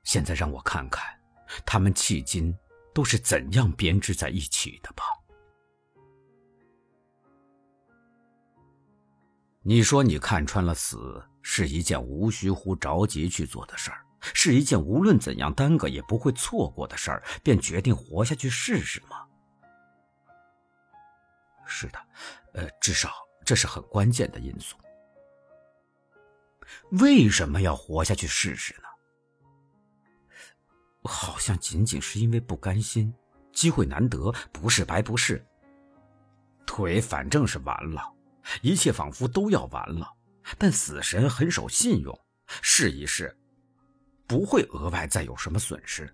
[0.04, 1.04] 现在让我看看，
[1.66, 2.56] 他们迄今
[2.94, 5.04] 都是怎样编织在一起的吧。
[9.68, 14.02] 你说你看穿了死是一件无需乎着急去做的事儿，
[14.32, 19.26] 是一件无论怎样耽搁也不会错过的事儿，便决定活下去试试吗？
[21.66, 21.98] 是的，
[22.54, 23.12] 呃，至少
[23.44, 24.74] 这是很关键的因素。
[26.92, 28.88] 为什么要活下去试试呢？
[31.02, 33.12] 好像仅仅是因为不甘心，
[33.52, 35.46] 机会难得，不是白不是。
[36.64, 38.14] 腿反正是完了。
[38.62, 40.10] 一切仿佛都要完了，
[40.56, 42.18] 但死神很守信用，
[42.62, 43.36] 试一试，
[44.26, 46.12] 不会额外再有什么损失，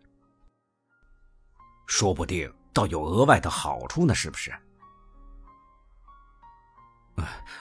[1.87, 4.53] 说不定倒有额外的好处呢，是不是？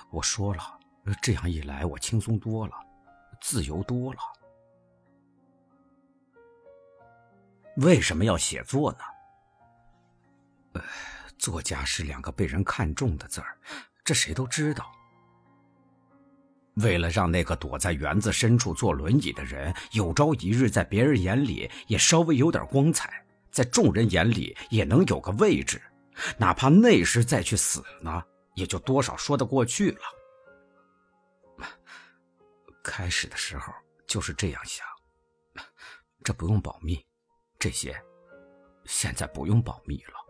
[0.10, 0.80] 我说了，
[1.22, 2.74] 这样一来我轻松多了，
[3.42, 4.20] 自由多了。
[7.78, 9.00] 为什么要写作呢？
[10.74, 10.82] 呃，
[11.38, 13.58] 作家是两个被人看重的字儿，
[14.04, 14.92] 这谁都知道。
[16.76, 25.80] 为了让那个躲在园子深处坐轮椅的人有朝一日在别人眼里也稍微有点光彩，在众人眼里也能有个位置，
[26.36, 28.24] 哪怕那时再去死呢，
[28.56, 30.00] 也就多少说得过去了。
[32.84, 33.72] 开始的时候
[34.08, 34.86] 就是这样想，
[36.24, 37.06] 这不用保密，
[37.60, 37.96] 这些
[38.86, 40.23] 现在不用保密了。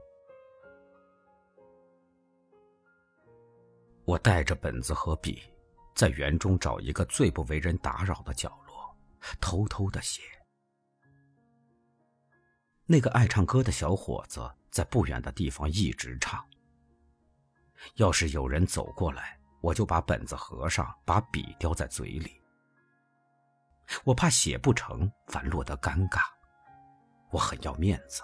[4.06, 5.44] 我带着本子和笔。
[5.96, 8.98] 在园中找一个最不为人打扰的角落，
[9.40, 10.24] 偷偷的写。
[12.88, 16.44] 那个爱唱歌的小伙子在不远的地方一直唱。
[17.96, 22.42] 要是有人走过来，我就把本子合上，把笔叼在嘴里。
[24.04, 26.22] 我怕写不成，反落得尴尬。
[27.30, 28.22] 我很要面子。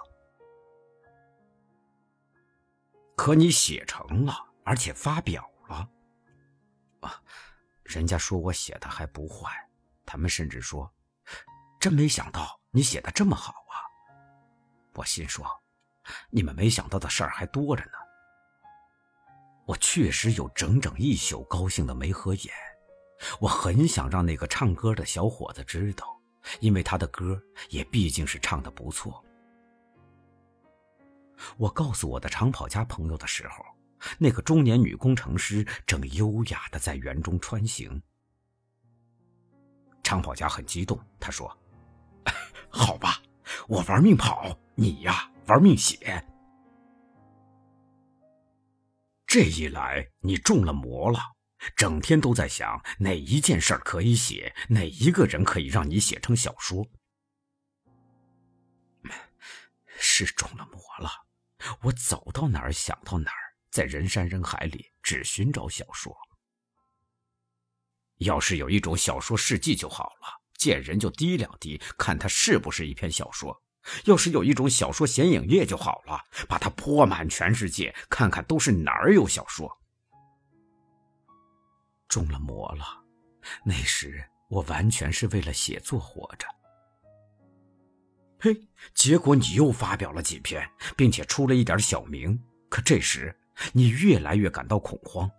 [3.15, 5.48] 可你写成了，而且发表，
[7.01, 7.21] 啊！
[7.83, 9.51] 人家说我写的还不坏，
[10.05, 10.93] 他们甚至说
[11.79, 13.75] ：“真没想到你写的这么好啊！”
[14.93, 15.45] 我心说
[16.29, 17.91] ：“你们没想到的事儿还多着呢。”
[19.65, 22.53] 我确实有整整一宿高兴的没合眼。
[23.39, 26.19] 我很想让那个唱歌的小伙子知道，
[26.59, 29.23] 因为他的歌也毕竟是唱的不错。
[31.57, 33.65] 我告诉我的长跑家朋友的时候。
[34.17, 38.01] 那个中年女工程师正优雅的在园中穿行。
[40.03, 41.55] 长跑家很激动，他说
[42.69, 43.21] ：“好吧，
[43.67, 46.25] 我玩命跑，你呀玩命写。
[49.27, 51.19] 这一来，你中了魔了，
[51.75, 56.87] 整天都在想哪一件事可以写，哪一个人可以让你写成小说。
[60.01, 61.09] 是中了魔了，
[61.83, 66.15] 我走到哪儿想到哪儿。”在人山人海里，只寻找小说。
[68.17, 73.63] 要是有一种小说事迹就好了，见人就滴两滴，看它是不是一篇小说。
[74.03, 79.79] 要是有一种小说显影液就好了，把它泼满全世界，看看都是哪儿有小说。
[82.09, 82.85] 中了魔了，
[83.63, 86.45] 那时我完全是为了写作活着。
[88.39, 92.37] 嘿，结果你又发表了几篇，并且出了一点小名。
[92.67, 93.33] 可这时。
[93.73, 95.29] 你越来越感到恐慌。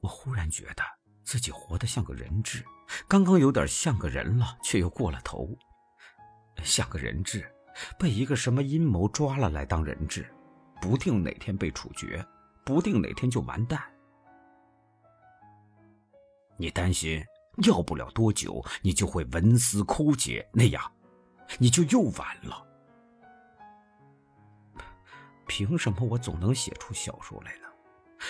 [0.00, 0.82] 我忽然觉得
[1.24, 2.64] 自己活得像个人质，
[3.06, 5.48] 刚刚有点像个人了，却又过了头。
[6.62, 7.50] 像个人质，
[7.98, 10.28] 被一个什么阴谋抓了来当人质，
[10.80, 12.24] 不定哪天被处决，
[12.64, 13.80] 不定哪天就完蛋。
[16.56, 17.24] 你担心，
[17.64, 20.92] 要不了多久，你就会文思枯竭，那样，
[21.58, 22.67] 你就又完了。
[25.48, 27.62] 凭什么我总能写出小说来呢？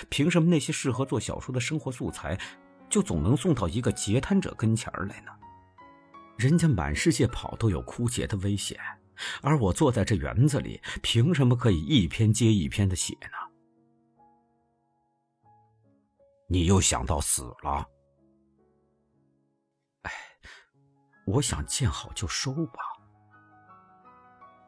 [0.08, 2.38] 凭什么那些适合做小说的生活素材，
[2.88, 5.32] 就总能送到一个截瘫者跟前来呢？
[6.36, 8.78] 人家满世界跑都有枯竭的危险，
[9.42, 13.36] 而我坐在这园子里，凭什么可以一篇接一篇的写呢？
[16.48, 17.84] 你又想到死了？
[20.02, 20.12] 哎，
[21.26, 22.80] 我想见好就收吧。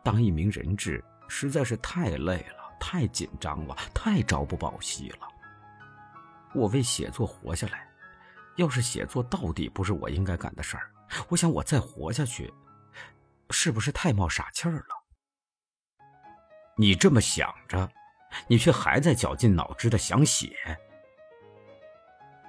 [0.02, 1.02] 当一名人质。
[1.30, 5.28] 实在是太累了，太紧张了，太朝不保夕了。
[6.52, 7.88] 我为写作活下来，
[8.56, 10.90] 要是写作到底不是我应该干的事儿，
[11.28, 12.52] 我想我再活下去，
[13.50, 16.04] 是不是太冒傻气儿了？
[16.76, 17.88] 你这么想着，
[18.48, 20.56] 你却还在绞尽脑汁的想写。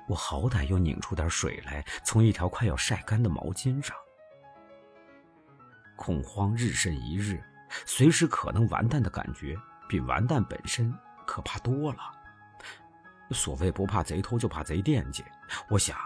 [0.09, 3.95] 我好歹又拧出点水来，从一条快要晒干的毛巾上。
[5.95, 7.41] 恐慌日甚一日。
[7.85, 9.57] 随时可能完蛋的感觉，
[9.87, 10.93] 比完蛋本身
[11.25, 11.99] 可怕多了。
[13.31, 15.23] 所谓不怕贼偷，就怕贼惦记。
[15.69, 15.97] 我想，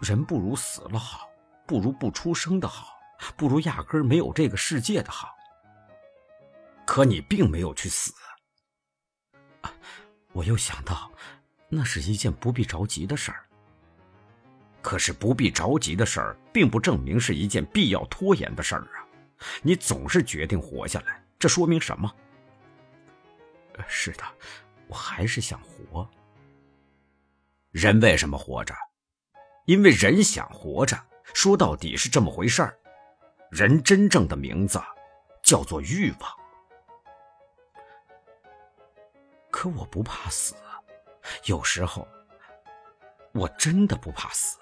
[0.00, 1.28] 人不如死了好，
[1.66, 2.96] 不如不出生的好，
[3.36, 5.28] 不如压根儿没有这个世界的好。
[6.86, 8.12] 可你并没有去死。
[10.32, 11.10] 我又想到，
[11.68, 13.44] 那是一件不必着急的事儿。
[14.80, 19.01] 可是不必着急的事儿，并不证明是一件必要拖延的事儿啊。
[19.62, 22.14] 你总是决定活下来，这说明什么？
[23.88, 24.24] 是的，
[24.86, 26.08] 我还是想活。
[27.70, 28.74] 人为什么活着？
[29.64, 30.98] 因为人想活着。
[31.34, 32.78] 说到底是这么回事儿。
[33.50, 34.78] 人真正的名字
[35.42, 36.30] 叫做欲望。
[39.50, 40.54] 可我不怕死，
[41.44, 42.06] 有时候
[43.32, 44.58] 我真的不怕死。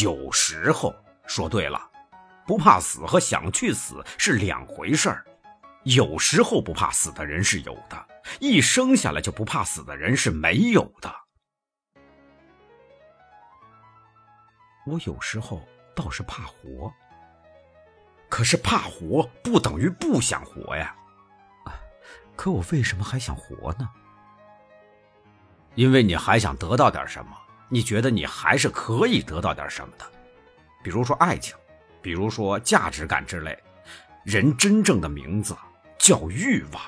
[0.00, 0.92] 有时候，
[1.26, 1.91] 说对了。
[2.46, 5.24] 不怕死和想去死是两回事儿。
[5.84, 8.06] 有时候不怕死的人是有的，
[8.40, 11.12] 一生下来就不怕死的人是没有的。
[14.86, 15.60] 我有时候
[15.94, 16.92] 倒是怕活，
[18.28, 20.94] 可是怕活不等于不想活呀。
[22.34, 23.88] 可我为什么还想活呢？
[25.74, 27.36] 因为你还想得到点什么，
[27.68, 30.04] 你觉得你还是可以得到点什么的，
[30.82, 31.56] 比如说爱情，
[32.02, 33.56] 比如说价值感之类。
[34.24, 35.56] 人真正的名字。
[35.98, 36.82] 叫欲望，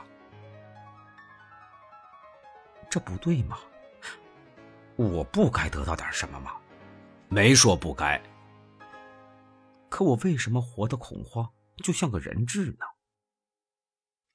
[2.91, 3.57] 这不对吗？
[4.97, 6.51] 我不该得到点什么吗？
[7.29, 8.21] 没说不该。
[9.89, 12.85] 可我为什么活得恐慌，就像个人质呢？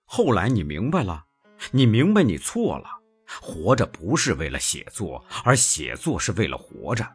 [0.05, 1.25] 后来你明白了，
[1.71, 3.01] 你明白你错了。
[3.41, 7.05] 活着不是为了写作，而写作是为了活着。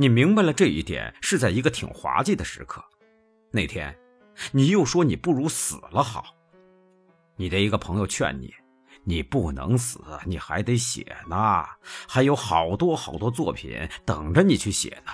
[0.00, 2.80] 你明白了这一点，是在一个挺滑稽的时刻，
[3.50, 3.92] 那天。
[4.52, 6.36] 你又说你不如死了好，
[7.34, 8.54] 你的一个朋友劝你，
[9.02, 11.64] 你不能死，你还得写呢，
[12.08, 15.10] 还有好多好多作品等着你去写呢。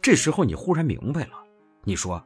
[0.00, 1.44] 这时候你忽然明白了，
[1.82, 2.24] 你说，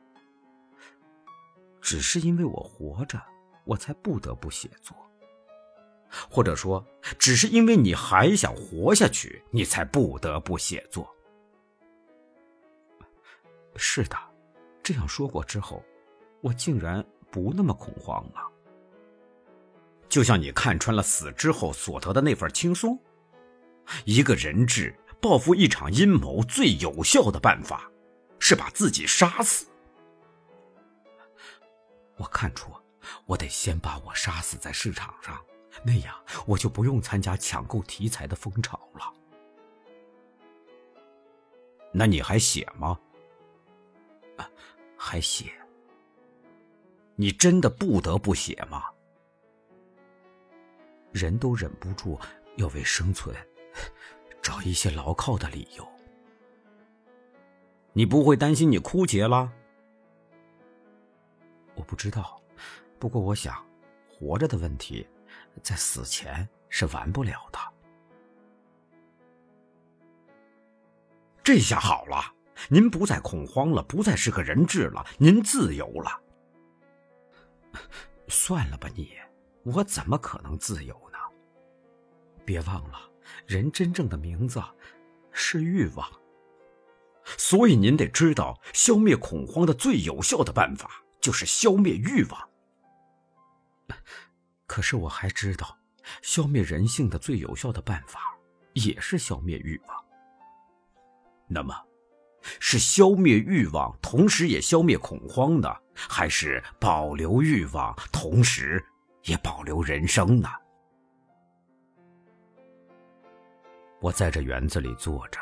[1.81, 3.19] 只是因为我活着，
[3.65, 4.95] 我才不得不写作，
[6.31, 6.85] 或者说，
[7.19, 11.09] 只是因为你还想活下去，你才不得不写作。
[13.77, 14.17] 是的。
[14.83, 15.85] 这样说过之后，
[16.41, 18.49] 我竟然不那么恐慌了。
[20.09, 22.99] 就像你看穿了死之后所得的那份轻松。
[24.05, 27.91] 一个人质报复一场阴谋最有效的办法，
[28.39, 29.67] 是把自己杀死。
[32.17, 32.73] 我看出，
[33.27, 35.41] 我得先把我杀死在市场上，
[35.83, 36.14] 那样
[36.47, 39.12] 我就不用参加抢购题材的风潮了。
[41.93, 42.99] 那你还写吗？
[44.97, 45.53] 还写？
[47.16, 48.85] 你真的不得不写吗？
[51.12, 52.18] 人都忍不住
[52.57, 53.35] 要为生存
[54.41, 55.87] 找一些牢靠的理由。
[57.93, 59.51] 你不会担心你枯竭了？
[61.74, 62.41] 我不知道，
[62.99, 63.66] 不过我想，
[64.09, 65.07] 活着的问题，
[65.63, 67.59] 在死前是完不了的。
[71.43, 72.35] 这下好了。
[72.69, 76.21] 您不再恐慌了，不再是个人质了，您自由了。
[78.29, 79.15] 算了吧，你，
[79.63, 81.19] 我怎么可能自由呢？
[82.45, 83.01] 别忘了，
[83.47, 84.63] 人真正的名字
[85.33, 86.07] 是欲望。
[87.25, 92.51] 所以您得知道，消灭恐慌的最有效的办法就是消灭欲望。
[94.71, 95.77] 可是我还知道，
[96.23, 98.21] 消灭人性的最有效的办法
[98.75, 100.05] 也是消灭欲望。
[101.49, 101.75] 那么。
[102.61, 108.83] 是消灭欲望，同时也消灭恐慌呢，还是保留欲望，同时
[109.25, 110.49] 也保留人生呢？
[114.01, 115.41] 我在这园子里坐着，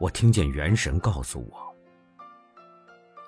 [0.00, 1.74] 我听见元神告诉我：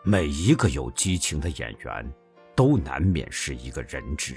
[0.02, 2.12] 每一个有激情的演员，
[2.58, 4.34] 都难免是一个人质；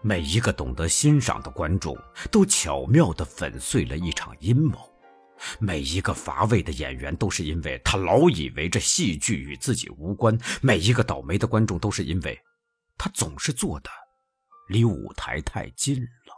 [0.00, 1.94] 每一个懂得欣赏的观众，
[2.32, 4.90] 都巧妙的粉碎了一场阴谋。
[5.60, 12.40] 每一个乏味的演员都是因为他老以为这戏剧与自己无关；每一个倒霉的观众都是因为
[12.96, 13.90] 他总是坐的
[14.68, 16.32] 离舞台太近了。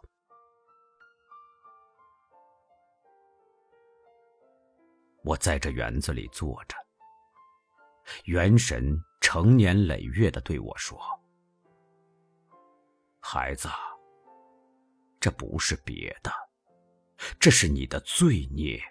[5.23, 6.75] 我在这园子里坐着，
[8.25, 9.01] 元神
[9.31, 10.99] 成年累月的对我说
[13.21, 13.69] ：“孩子，
[15.21, 16.33] 这不是别的。”
[17.39, 18.83] 这是你的罪孽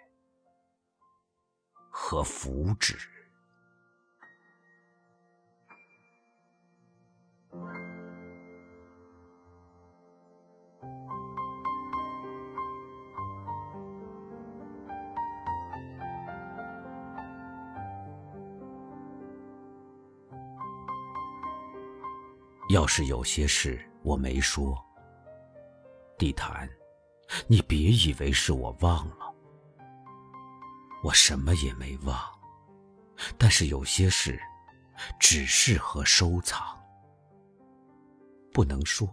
[1.89, 2.95] 和福祉。
[22.69, 24.77] 要是有些事我没说，
[26.17, 26.69] 地毯。
[27.47, 29.33] 你别以为是我忘了，
[31.03, 32.17] 我什么也没忘。
[33.37, 34.39] 但是有些事，
[35.19, 36.61] 只适合收藏，
[38.53, 39.09] 不能说，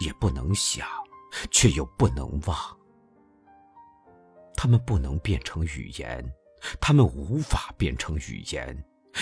[0.00, 0.86] 也不能想，
[1.52, 2.56] 却又不能忘。
[4.56, 6.24] 他们不能变成语言，
[6.80, 8.76] 他们无法变成语言。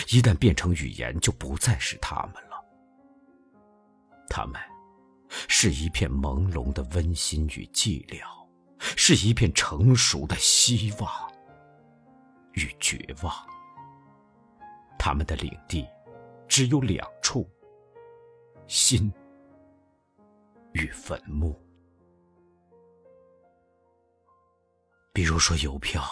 [0.08, 2.47] 一旦变成语言，就不再是他们了。
[4.28, 4.60] 他们。
[5.46, 8.22] 是一片朦胧的温馨与寂寥，
[8.78, 11.12] 是一片成熟的希望
[12.54, 13.30] 与绝望。
[14.98, 15.86] 他们的领地
[16.48, 17.46] 只有两处：
[18.66, 19.12] 心
[20.72, 21.54] 与坟墓。
[25.12, 26.02] 比如说邮票，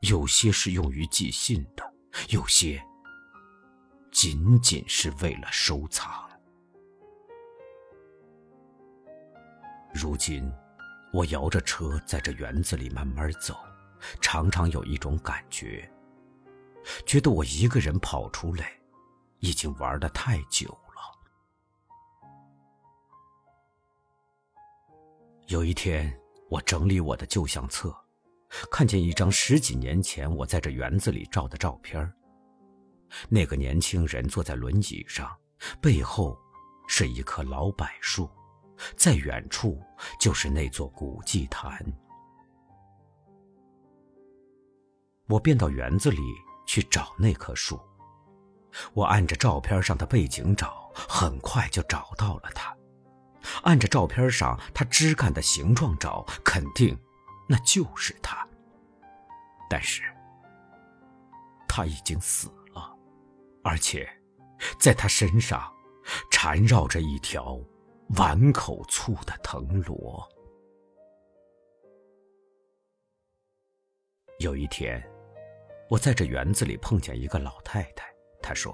[0.00, 1.92] 有些是用于寄信的，
[2.30, 2.82] 有些
[4.10, 6.27] 仅仅是为了收藏。
[9.98, 10.48] 如今，
[11.12, 13.56] 我摇着车在这园子里慢慢走，
[14.20, 15.90] 常常有一种感觉，
[17.04, 18.70] 觉得我一个人跑出来，
[19.40, 21.02] 已经玩的太久了。
[25.48, 26.16] 有一天，
[26.48, 27.92] 我整理我的旧相册，
[28.70, 32.12] 看见一张十几年前我在这园子里照的照片。
[33.28, 35.36] 那个年轻人坐在轮椅上，
[35.80, 36.38] 背后
[36.86, 38.30] 是一棵老柏树。
[38.96, 39.82] 在远处
[40.20, 41.84] 就是那座古祭坛。
[45.28, 46.22] 我便到园子里
[46.66, 47.80] 去找那棵树。
[48.94, 52.76] 我按着照片上的背景找，很快就找到了它。
[53.62, 56.96] 按着照片上它枝干的形状找，肯定
[57.48, 58.46] 那就是它。
[59.70, 60.02] 但是，
[61.66, 62.96] 它已经死了，
[63.62, 64.08] 而且，
[64.78, 65.72] 在它身上
[66.30, 67.58] 缠绕着一条。
[68.16, 70.26] 碗口粗的藤萝。
[74.38, 75.02] 有一天，
[75.90, 78.06] 我在这园子里碰见一个老太太，
[78.40, 78.72] 她说：“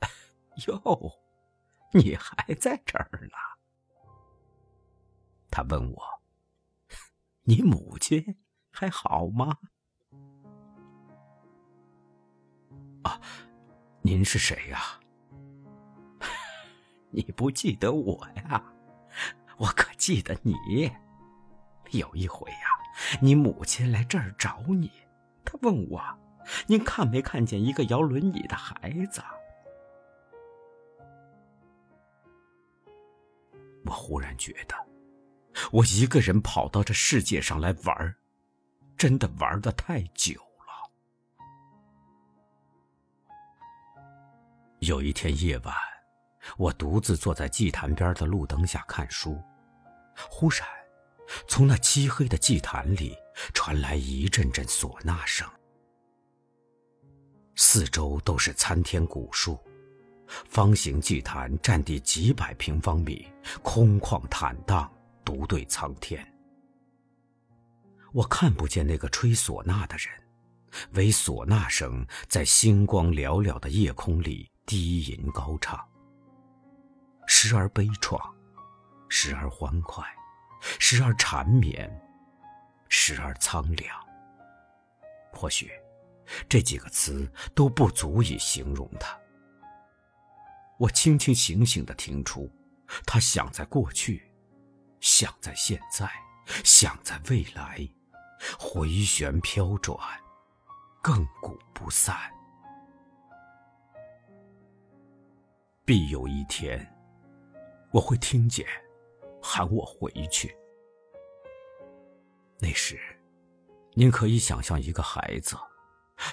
[0.66, 1.12] 哟，
[1.92, 3.34] 你还在这儿呢？”
[5.50, 6.02] 她问我
[7.42, 8.38] ：“你母亲
[8.70, 9.58] 还好吗？”
[13.04, 13.20] 啊，
[14.02, 14.99] 您是谁呀？
[17.10, 18.62] 你不记得我呀？
[19.58, 20.54] 我可记得你。
[21.90, 22.58] 有一回呀，
[23.20, 24.90] 你母亲来这儿找你，
[25.44, 26.00] 她问我
[26.68, 29.20] ：“您看没看见一个摇轮椅的孩子？”
[33.84, 34.76] 我忽然觉得，
[35.72, 38.14] 我一个人跑到这世界上来玩，
[38.96, 40.90] 真的玩的太久了。
[44.78, 45.89] 有一天夜晚。
[46.56, 49.40] 我独自坐在祭坛边的路灯下看书，
[50.28, 50.66] 忽然，
[51.48, 53.16] 从那漆黑的祭坛里
[53.54, 55.48] 传来一阵阵唢呐声。
[57.56, 59.58] 四周都是参天古树，
[60.26, 63.28] 方形祭坛占地几百平方米，
[63.62, 64.90] 空旷坦荡，
[65.24, 66.26] 独对苍天。
[68.12, 70.08] 我看不见那个吹唢呐的人，
[70.94, 75.89] 唯唢呐声在星光寥寥的夜空里低吟高唱。
[77.32, 78.20] 时而悲怆，
[79.08, 80.04] 时而欢快，
[80.80, 81.88] 时而缠绵，
[82.88, 83.96] 时而苍凉。
[85.32, 85.70] 或许，
[86.48, 89.16] 这几个词都不足以形容他。
[90.76, 92.50] 我清清醒醒的听出，
[93.06, 94.28] 他想在过去，
[94.98, 96.10] 想在现在，
[96.64, 97.78] 想在未来，
[98.58, 99.96] 回旋飘转，
[101.00, 102.16] 亘古不散。
[105.84, 106.99] 必有一天。
[107.92, 108.66] 我会听见，
[109.42, 110.56] 喊我回去。
[112.58, 112.98] 那时，
[113.94, 115.56] 您可以想象一个孩子，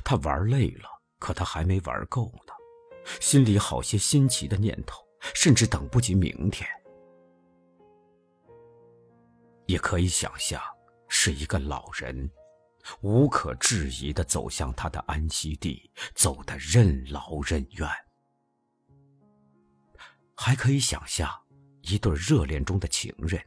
[0.03, 2.53] 他玩累了，可他还没玩够呢，
[3.19, 5.03] 心里好些新奇的念头，
[5.33, 6.69] 甚至等不及明天。
[9.65, 10.61] 也可以想象，
[11.07, 12.29] 是一个老人，
[13.01, 17.89] 无可置疑的走向他的安息地，走得任劳任怨。
[20.35, 21.46] 还可以想象。
[21.87, 23.41] 一对热恋中的情人，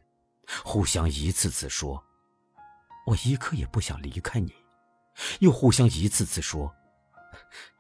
[0.65, 2.03] 互相一次次说
[3.07, 4.55] ：“我一刻也不想离开你。”
[5.41, 6.75] 又互相一次次说：“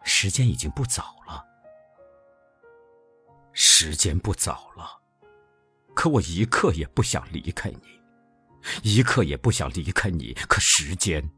[0.05, 1.47] 时间已经不早了。”
[3.53, 5.01] 时间不早了，
[5.95, 8.01] 可我一刻也不想离开你，
[8.83, 10.35] 一刻也不想离开你。
[10.49, 11.29] 可时间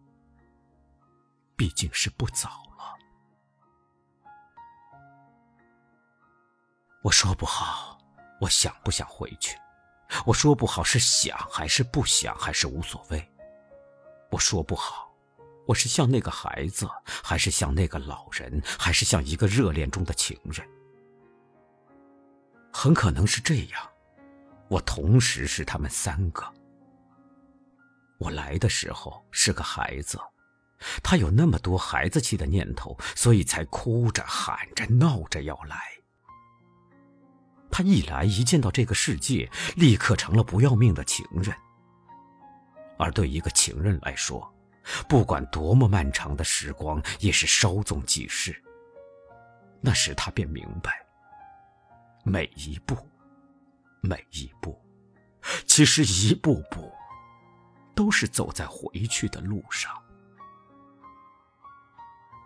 [1.56, 2.98] 毕竟是不早了，
[7.02, 8.01] 我说不好。
[8.42, 9.56] 我想不想回去？
[10.26, 13.32] 我说不好是想还是不想，还是无所谓。
[14.30, 15.14] 我说不好，
[15.64, 16.88] 我是像那个孩子，
[17.22, 20.68] 还是像那个老人，还是像一个热恋中的情人？
[22.72, 23.88] 很可能是这样，
[24.66, 26.44] 我同时是他们三个。
[28.18, 30.18] 我来的时候是个孩子，
[31.00, 35.78] 他有那么多孩子气的念头，所以才哭着喊着闹着要来。
[37.72, 41.52] 他一来，一见到这个世界，立刻成了不要命的情人。
[42.98, 44.54] 而对一个情人来说，
[45.08, 48.54] 不管多么漫长的时光，也是稍纵即逝。
[49.80, 51.04] 那时他便明白，
[52.24, 52.94] 每一步，
[54.02, 54.78] 每一步，
[55.66, 56.92] 其实一步步，
[57.94, 59.90] 都是走在回去的路上。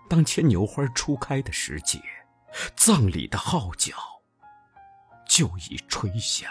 [0.09, 2.01] 当牵牛花初开的时节，
[2.77, 3.93] 葬礼的号角
[5.37, 6.51] 就已吹响。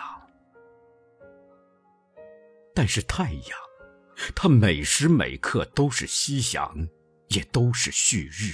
[2.71, 3.57] 但是太阳，
[4.35, 6.87] 它每时每刻都是夕阳，
[7.29, 8.53] 也都是旭日。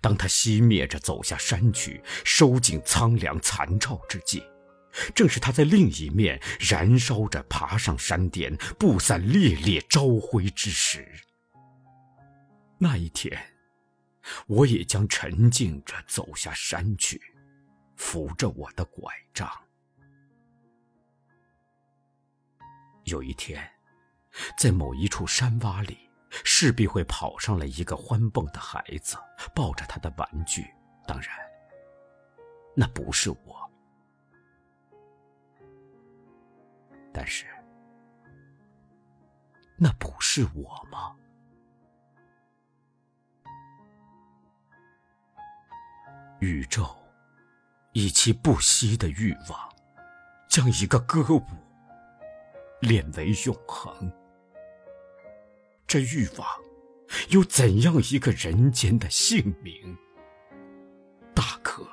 [0.00, 4.42] 当它熄灭着走下山去，收尽苍凉残照之际，
[5.14, 11.06] 正是它在另一面燃烧着爬上山巅，布散烈烈朝晖之时。
[12.78, 13.38] 那一天，
[14.46, 17.20] 我也将沉静着走下山去，
[17.96, 19.50] 扶着我的拐杖。
[23.04, 23.68] 有一天，
[24.56, 26.06] 在某一处山洼里。
[26.44, 29.16] 势必会跑上来一个欢蹦的孩子，
[29.54, 30.66] 抱着他的玩具。
[31.06, 31.30] 当然，
[32.74, 33.70] 那不是我。
[37.10, 37.46] 但是，
[39.78, 41.16] 那不是我吗？
[46.40, 46.94] 宇宙
[47.98, 49.58] 以其不息的欲望，
[50.50, 51.42] 将一个歌舞
[52.80, 54.12] 练为永恒。
[55.86, 56.46] 这欲望，
[57.30, 59.96] 有怎样一个人间的姓名，
[61.34, 61.88] 大可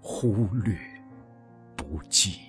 [0.00, 0.74] 忽略
[1.76, 2.47] 不计。